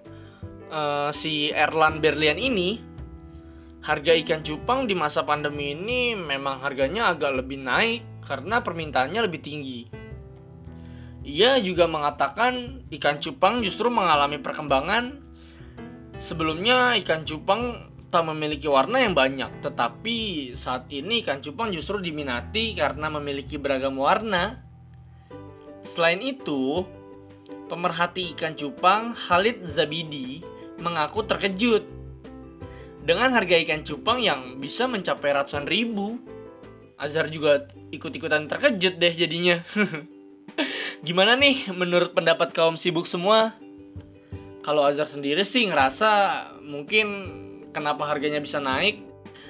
uh, 0.70 1.10
si 1.10 1.50
Erlan 1.50 1.98
Berlian 1.98 2.38
ini 2.38 2.89
harga 3.80 4.12
ikan 4.24 4.44
cupang 4.44 4.84
di 4.84 4.92
masa 4.92 5.24
pandemi 5.24 5.72
ini 5.72 6.12
memang 6.12 6.60
harganya 6.60 7.16
agak 7.16 7.40
lebih 7.40 7.60
naik 7.60 8.04
karena 8.20 8.60
permintaannya 8.60 9.20
lebih 9.24 9.40
tinggi. 9.40 9.80
Ia 11.24 11.60
juga 11.60 11.84
mengatakan 11.84 12.84
ikan 12.88 13.20
cupang 13.20 13.60
justru 13.64 13.92
mengalami 13.92 14.40
perkembangan. 14.40 15.20
Sebelumnya 16.20 16.96
ikan 17.00 17.24
cupang 17.24 17.88
tak 18.10 18.26
memiliki 18.26 18.66
warna 18.66 19.00
yang 19.00 19.14
banyak, 19.14 19.62
tetapi 19.62 20.50
saat 20.58 20.90
ini 20.90 21.22
ikan 21.24 21.40
cupang 21.40 21.70
justru 21.70 22.02
diminati 22.02 22.74
karena 22.76 23.08
memiliki 23.08 23.56
beragam 23.56 23.96
warna. 23.96 24.60
Selain 25.86 26.20
itu, 26.20 26.84
pemerhati 27.70 28.34
ikan 28.36 28.58
cupang 28.58 29.16
Khalid 29.16 29.64
Zabidi 29.64 30.42
mengaku 30.82 31.24
terkejut 31.24 31.99
dengan 33.10 33.34
harga 33.34 33.58
ikan 33.66 33.82
cupang 33.82 34.22
yang 34.22 34.62
bisa 34.62 34.86
mencapai 34.86 35.34
ratusan 35.34 35.66
ribu. 35.66 36.22
Azhar 36.94 37.26
juga 37.26 37.66
ikut-ikutan 37.90 38.46
terkejut 38.46 39.02
deh 39.02 39.10
jadinya. 39.10 39.66
Gimana 41.06 41.34
nih 41.34 41.74
menurut 41.74 42.14
pendapat 42.14 42.54
kaum 42.54 42.78
sibuk 42.78 43.10
semua? 43.10 43.58
Kalau 44.62 44.86
Azhar 44.86 45.10
sendiri 45.10 45.42
sih 45.42 45.66
ngerasa 45.66 46.10
mungkin 46.62 47.06
kenapa 47.74 48.06
harganya 48.06 48.38
bisa 48.38 48.62
naik. 48.62 49.02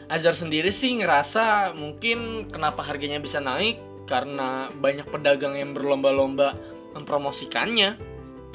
Azhar 0.08 0.32
sendiri 0.32 0.72
sih 0.72 0.96
ngerasa 0.96 1.76
mungkin 1.76 2.48
kenapa 2.48 2.80
harganya 2.80 3.20
bisa 3.20 3.44
naik 3.44 3.76
karena 4.08 4.72
banyak 4.72 5.04
pedagang 5.12 5.52
yang 5.52 5.76
berlomba-lomba 5.76 6.56
mempromosikannya, 6.96 8.00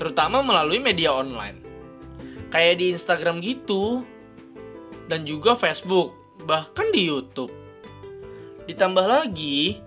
terutama 0.01 0.41
melalui 0.41 0.81
media 0.81 1.13
online. 1.13 1.61
Kayak 2.49 2.75
di 2.81 2.85
Instagram 2.97 3.39
gitu, 3.45 4.03
dan 5.05 5.23
juga 5.23 5.53
Facebook, 5.53 6.13
bahkan 6.45 6.89
di 6.89 7.07
YouTube. 7.09 7.53
Ditambah 8.65 9.05
lagi, 9.05 9.79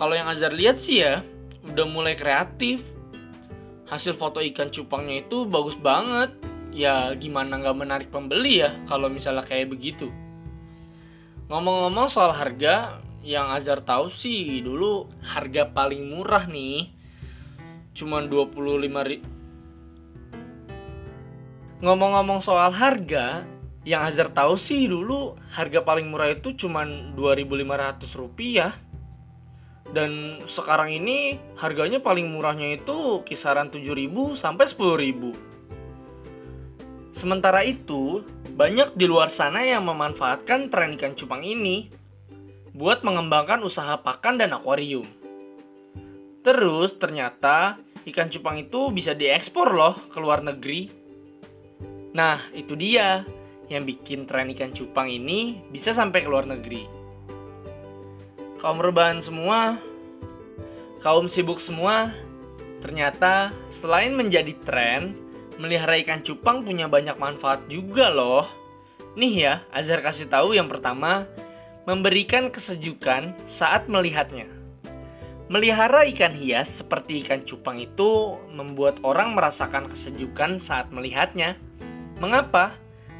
kalau 0.00 0.16
yang 0.16 0.28
Azhar 0.30 0.52
lihat 0.52 0.80
sih 0.80 1.04
ya, 1.04 1.20
udah 1.68 1.86
mulai 1.88 2.16
kreatif, 2.16 2.80
hasil 3.88 4.16
foto 4.16 4.40
ikan 4.40 4.72
cupangnya 4.72 5.24
itu 5.24 5.44
bagus 5.44 5.76
banget. 5.76 6.32
Ya 6.72 7.10
gimana 7.16 7.58
nggak 7.58 7.78
menarik 7.80 8.08
pembeli 8.12 8.62
ya 8.62 8.76
kalau 8.86 9.08
misalnya 9.08 9.42
kayak 9.42 9.72
begitu. 9.72 10.12
Ngomong-ngomong 11.48 12.12
soal 12.12 12.30
harga, 12.36 13.00
yang 13.24 13.50
Azhar 13.52 13.82
tahu 13.82 14.08
sih 14.08 14.62
dulu 14.64 15.10
harga 15.20 15.68
paling 15.68 16.12
murah 16.12 16.46
nih 16.46 16.94
cuman 17.98 18.30
25 18.30 19.10
ribu 19.10 19.26
Ngomong-ngomong 21.78 22.42
soal 22.42 22.74
harga, 22.74 23.46
yang 23.88 24.04
Azhar 24.04 24.28
tahu 24.28 24.60
sih 24.60 24.84
dulu 24.84 25.32
harga 25.56 25.80
paling 25.80 26.12
murah 26.12 26.28
itu 26.28 26.52
cuman 26.52 27.16
2.500 27.16 28.20
rupiah 28.20 28.76
dan 29.88 30.44
sekarang 30.44 30.92
ini 30.92 31.40
harganya 31.56 31.96
paling 31.96 32.28
murahnya 32.28 32.76
itu 32.76 33.24
kisaran 33.24 33.72
7.000 33.72 34.36
sampai 34.36 34.68
10.000. 34.68 35.32
Sementara 37.08 37.64
itu, 37.64 38.20
banyak 38.52 38.92
di 38.92 39.08
luar 39.08 39.32
sana 39.32 39.64
yang 39.64 39.88
memanfaatkan 39.88 40.68
tren 40.68 40.92
ikan 41.00 41.16
cupang 41.16 41.40
ini 41.40 41.88
buat 42.76 43.00
mengembangkan 43.00 43.64
usaha 43.64 43.96
pakan 44.04 44.36
dan 44.36 44.52
akuarium. 44.52 45.08
Terus 46.44 47.00
ternyata 47.00 47.80
ikan 48.04 48.28
cupang 48.28 48.60
itu 48.60 48.92
bisa 48.92 49.16
diekspor 49.16 49.72
loh 49.72 49.96
ke 50.12 50.20
luar 50.20 50.44
negeri. 50.44 50.92
Nah, 52.12 52.36
itu 52.52 52.76
dia 52.76 53.24
yang 53.68 53.84
bikin 53.84 54.24
tren 54.24 54.48
ikan 54.56 54.72
cupang 54.72 55.12
ini 55.12 55.60
bisa 55.68 55.92
sampai 55.92 56.24
ke 56.24 56.28
luar 56.28 56.48
negeri 56.48 56.98
kaum 58.58 58.82
rebahan 58.82 59.22
semua, 59.22 59.78
kaum 60.98 61.30
sibuk 61.30 61.62
semua, 61.62 62.10
ternyata 62.82 63.54
selain 63.70 64.12
menjadi 64.12 64.50
tren, 64.66 65.14
melihara 65.62 65.94
ikan 66.02 66.20
cupang 66.26 66.66
punya 66.66 66.90
banyak 66.90 67.14
manfaat 67.16 67.64
juga 67.70 68.10
loh. 68.10 68.44
Nih 69.14 69.46
ya, 69.46 69.54
Azhar 69.70 70.02
kasih 70.02 70.26
tahu 70.26 70.58
yang 70.58 70.66
pertama, 70.66 71.24
memberikan 71.86 72.50
kesejukan 72.50 73.38
saat 73.46 73.86
melihatnya. 73.86 74.50
Melihara 75.48 76.04
ikan 76.12 76.36
hias 76.36 76.84
seperti 76.84 77.24
ikan 77.24 77.40
cupang 77.40 77.80
itu 77.80 78.36
membuat 78.52 79.00
orang 79.00 79.32
merasakan 79.32 79.88
kesejukan 79.88 80.60
saat 80.60 80.92
melihatnya. 80.92 81.56
Mengapa? 82.20 82.76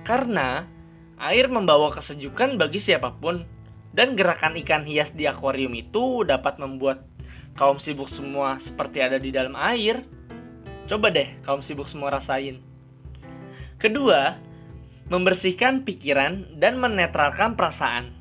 Karena 0.09 0.65
air 1.21 1.53
membawa 1.53 1.93
kesejukan 1.93 2.57
bagi 2.57 2.81
siapa 2.81 3.13
pun, 3.21 3.45
dan 3.93 4.17
gerakan 4.17 4.57
ikan 4.65 4.89
hias 4.89 5.13
di 5.13 5.29
akuarium 5.29 5.77
itu 5.77 6.25
dapat 6.25 6.57
membuat 6.57 7.05
kaum 7.61 7.77
sibuk 7.77 8.09
semua 8.09 8.57
seperti 8.57 9.05
ada 9.05 9.21
di 9.21 9.29
dalam 9.29 9.53
air. 9.53 10.01
Coba 10.89 11.13
deh 11.13 11.37
kaum 11.45 11.61
sibuk 11.61 11.85
semua 11.85 12.09
rasain. 12.09 12.65
Kedua, 13.77 14.33
membersihkan 15.13 15.85
pikiran 15.85 16.57
dan 16.57 16.81
menetralkan 16.81 17.53
perasaan. 17.53 18.17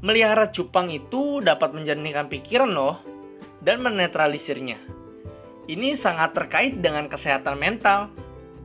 Melihara 0.00 0.48
cupang 0.48 0.88
itu 0.88 1.44
dapat 1.44 1.76
menjernihkan 1.76 2.32
pikiran 2.32 2.72
loh 2.72 3.04
dan 3.60 3.84
menetralisirnya. 3.84 4.80
Ini 5.68 5.92
sangat 5.92 6.32
terkait 6.32 6.80
dengan 6.80 7.04
kesehatan 7.06 7.54
mental. 7.60 8.10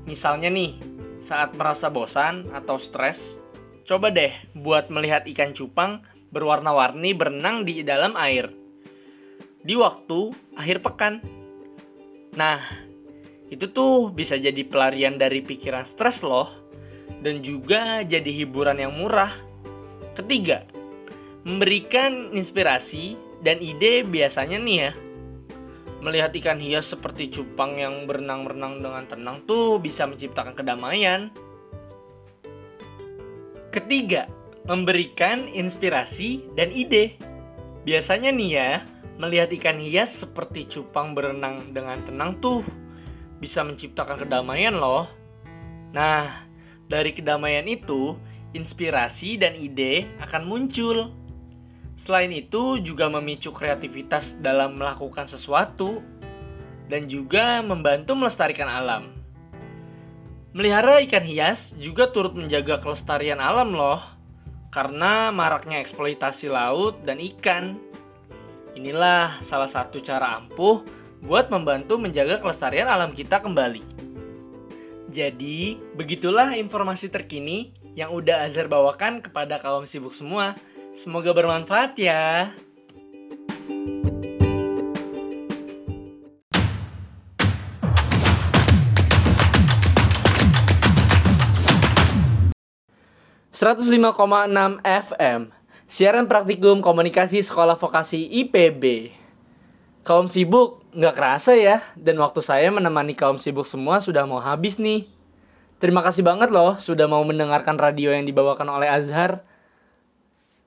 Misalnya 0.09 0.49
nih, 0.49 0.81
saat 1.17 1.53
merasa 1.57 1.89
bosan 1.89 2.49
atau 2.53 2.77
stres, 2.77 3.41
coba 3.85 4.13
deh 4.13 4.33
buat 4.53 4.89
melihat 4.93 5.25
ikan 5.29 5.53
cupang 5.53 6.05
berwarna-warni 6.29 7.15
berenang 7.17 7.65
di 7.65 7.81
dalam 7.81 8.13
air. 8.19 8.53
Di 9.63 9.73
waktu 9.75 10.31
akhir 10.55 10.83
pekan. 10.85 11.19
Nah, 12.37 12.61
itu 13.47 13.67
tuh 13.71 14.11
bisa 14.11 14.35
jadi 14.37 14.63
pelarian 14.67 15.15
dari 15.15 15.41
pikiran 15.43 15.87
stres 15.87 16.23
loh. 16.23 16.51
Dan 17.07 17.41
juga 17.41 18.03
jadi 18.03 18.29
hiburan 18.29 18.77
yang 18.77 18.93
murah. 18.93 19.31
Ketiga, 20.13 20.67
memberikan 21.47 22.35
inspirasi 22.35 23.15
dan 23.41 23.63
ide 23.63 24.03
biasanya 24.03 24.59
nih 24.59 24.77
ya. 24.77 24.91
Melihat 25.97 26.29
ikan 26.37 26.61
hias 26.61 26.93
seperti 26.93 27.33
cupang 27.33 27.81
yang 27.81 28.05
berenang-berenang 28.05 28.85
dengan 28.85 29.03
tenang 29.09 29.37
tuh 29.49 29.81
bisa 29.81 30.05
menciptakan 30.05 30.53
kedamaian. 30.53 31.33
Ketiga, 33.73 34.29
memberikan 34.69 35.49
inspirasi 35.49 36.53
dan 36.53 36.69
ide. 36.69 37.17
Biasanya 37.81 38.29
nih 38.29 38.49
ya, 38.53 38.71
melihat 39.17 39.49
ikan 39.57 39.81
hias 39.81 40.21
seperti 40.21 40.69
cupang 40.69 41.17
berenang 41.17 41.73
dengan 41.73 41.97
tenang 42.05 42.37
tuh 42.37 42.61
bisa 43.41 43.65
menciptakan 43.65 44.21
kedamaian 44.21 44.77
loh. 44.77 45.09
Nah, 45.97 46.45
dari 46.85 47.11
kedamaian 47.17 47.65
itu, 47.65 48.13
inspirasi 48.53 49.41
dan 49.41 49.57
ide 49.57 50.05
akan 50.21 50.45
muncul. 50.45 51.16
Selain 51.97 52.29
itu, 52.29 52.77
juga 52.85 53.09
memicu 53.09 53.49
kreativitas 53.49 54.37
dalam 54.37 54.77
melakukan 54.77 55.25
sesuatu 55.25 56.05
dan 56.85 57.09
juga 57.09 57.65
membantu 57.65 58.13
melestarikan 58.13 58.69
alam. 58.69 59.09
Melihara 60.53 61.01
ikan 61.03 61.25
hias 61.25 61.73
juga 61.81 62.13
turut 62.13 62.37
menjaga 62.37 62.77
kelestarian 62.77 63.41
alam 63.41 63.73
loh 63.73 64.01
karena 64.69 65.33
maraknya 65.33 65.81
eksploitasi 65.81 66.53
laut 66.53 67.01
dan 67.01 67.17
ikan. 67.17 67.81
Inilah 68.77 69.41
salah 69.41 69.67
satu 69.67 69.97
cara 69.97 70.37
ampuh 70.37 70.85
buat 71.25 71.49
membantu 71.49 71.97
menjaga 71.97 72.37
kelestarian 72.37 72.85
alam 72.85 73.17
kita 73.17 73.41
kembali. 73.41 73.81
Jadi, 75.09 75.81
begitulah 75.97 76.53
informasi 76.53 77.09
terkini 77.09 77.73
yang 77.97 78.13
udah 78.13 78.45
Azhar 78.45 78.69
bawakan 78.69 79.25
kepada 79.25 79.57
kaum 79.57 79.89
sibuk 79.89 80.13
semua. 80.13 80.53
Semoga 80.97 81.29
bermanfaat 81.29 81.93
ya. 82.01 82.57
105,6 93.53 93.93
FM 94.85 95.49
Siaran 95.85 96.25
praktikum 96.25 96.81
komunikasi 96.81 97.45
sekolah 97.45 97.77
vokasi 97.77 98.25
IPB 98.41 99.13
Kaum 100.01 100.25
sibuk 100.25 100.81
nggak 100.97 101.13
kerasa 101.13 101.53
ya 101.53 101.85
Dan 101.93 102.17
waktu 102.21 102.41
saya 102.41 102.73
menemani 102.73 103.13
kaum 103.13 103.37
sibuk 103.37 103.69
semua 103.69 104.01
sudah 104.01 104.25
mau 104.25 104.41
habis 104.41 104.81
nih. 104.81 105.05
Terima 105.77 106.01
kasih 106.01 106.25
banget 106.25 106.49
loh 106.49 106.73
sudah 106.81 107.05
mau 107.05 107.21
mendengarkan 107.21 107.77
radio 107.77 108.09
yang 108.13 108.25
dibawakan 108.25 108.65
oleh 108.81 108.89
Azhar 108.89 109.45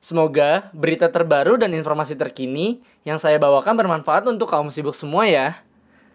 Semoga 0.01 0.73
berita 0.73 1.13
terbaru 1.13 1.61
dan 1.61 1.77
informasi 1.77 2.17
terkini 2.17 2.81
yang 3.05 3.21
saya 3.21 3.37
bawakan 3.37 3.77
bermanfaat 3.77 4.25
untuk 4.33 4.49
kaum 4.49 4.73
sibuk 4.73 4.97
semua 4.97 5.29
ya 5.29 5.61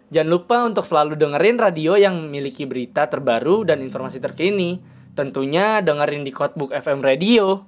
Jangan 0.09 0.29
lupa 0.29 0.57
untuk 0.65 0.85
selalu 0.85 1.17
dengerin 1.17 1.57
radio 1.57 1.93
yang 1.97 2.17
memiliki 2.17 2.65
berita 2.65 3.05
terbaru 3.05 3.65
dan 3.65 3.81
informasi 3.85 4.17
terkini 4.17 4.81
Tentunya 5.15 5.79
dengerin 5.79 6.27
di 6.27 6.31
Codebook 6.35 6.75
FM 6.75 6.99
Radio. 6.99 7.63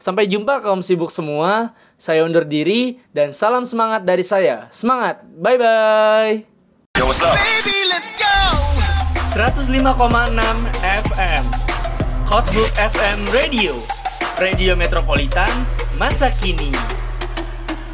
Sampai 0.00 0.24
jumpa 0.24 0.64
kaum 0.64 0.80
sibuk 0.80 1.12
semua. 1.12 1.76
Saya 2.00 2.24
undur 2.24 2.48
diri 2.48 2.96
dan 3.12 3.36
salam 3.36 3.68
semangat 3.68 4.08
dari 4.08 4.24
saya. 4.24 4.72
Semangat. 4.72 5.20
Bye 5.36 5.60
bye. 5.60 6.34
Yo, 6.96 7.04
what's 7.04 7.20
up? 7.20 7.36
Baby, 7.36 7.84
let's 7.92 8.16
go. 8.16 8.32
105,6 9.36 9.76
FM. 11.04 11.44
Codebook 12.24 12.72
FM 12.80 13.28
Radio. 13.36 13.99
Radio 14.40 14.72
Metropolitan 14.72 15.52
masa 16.00 16.32
kini. 16.32 16.72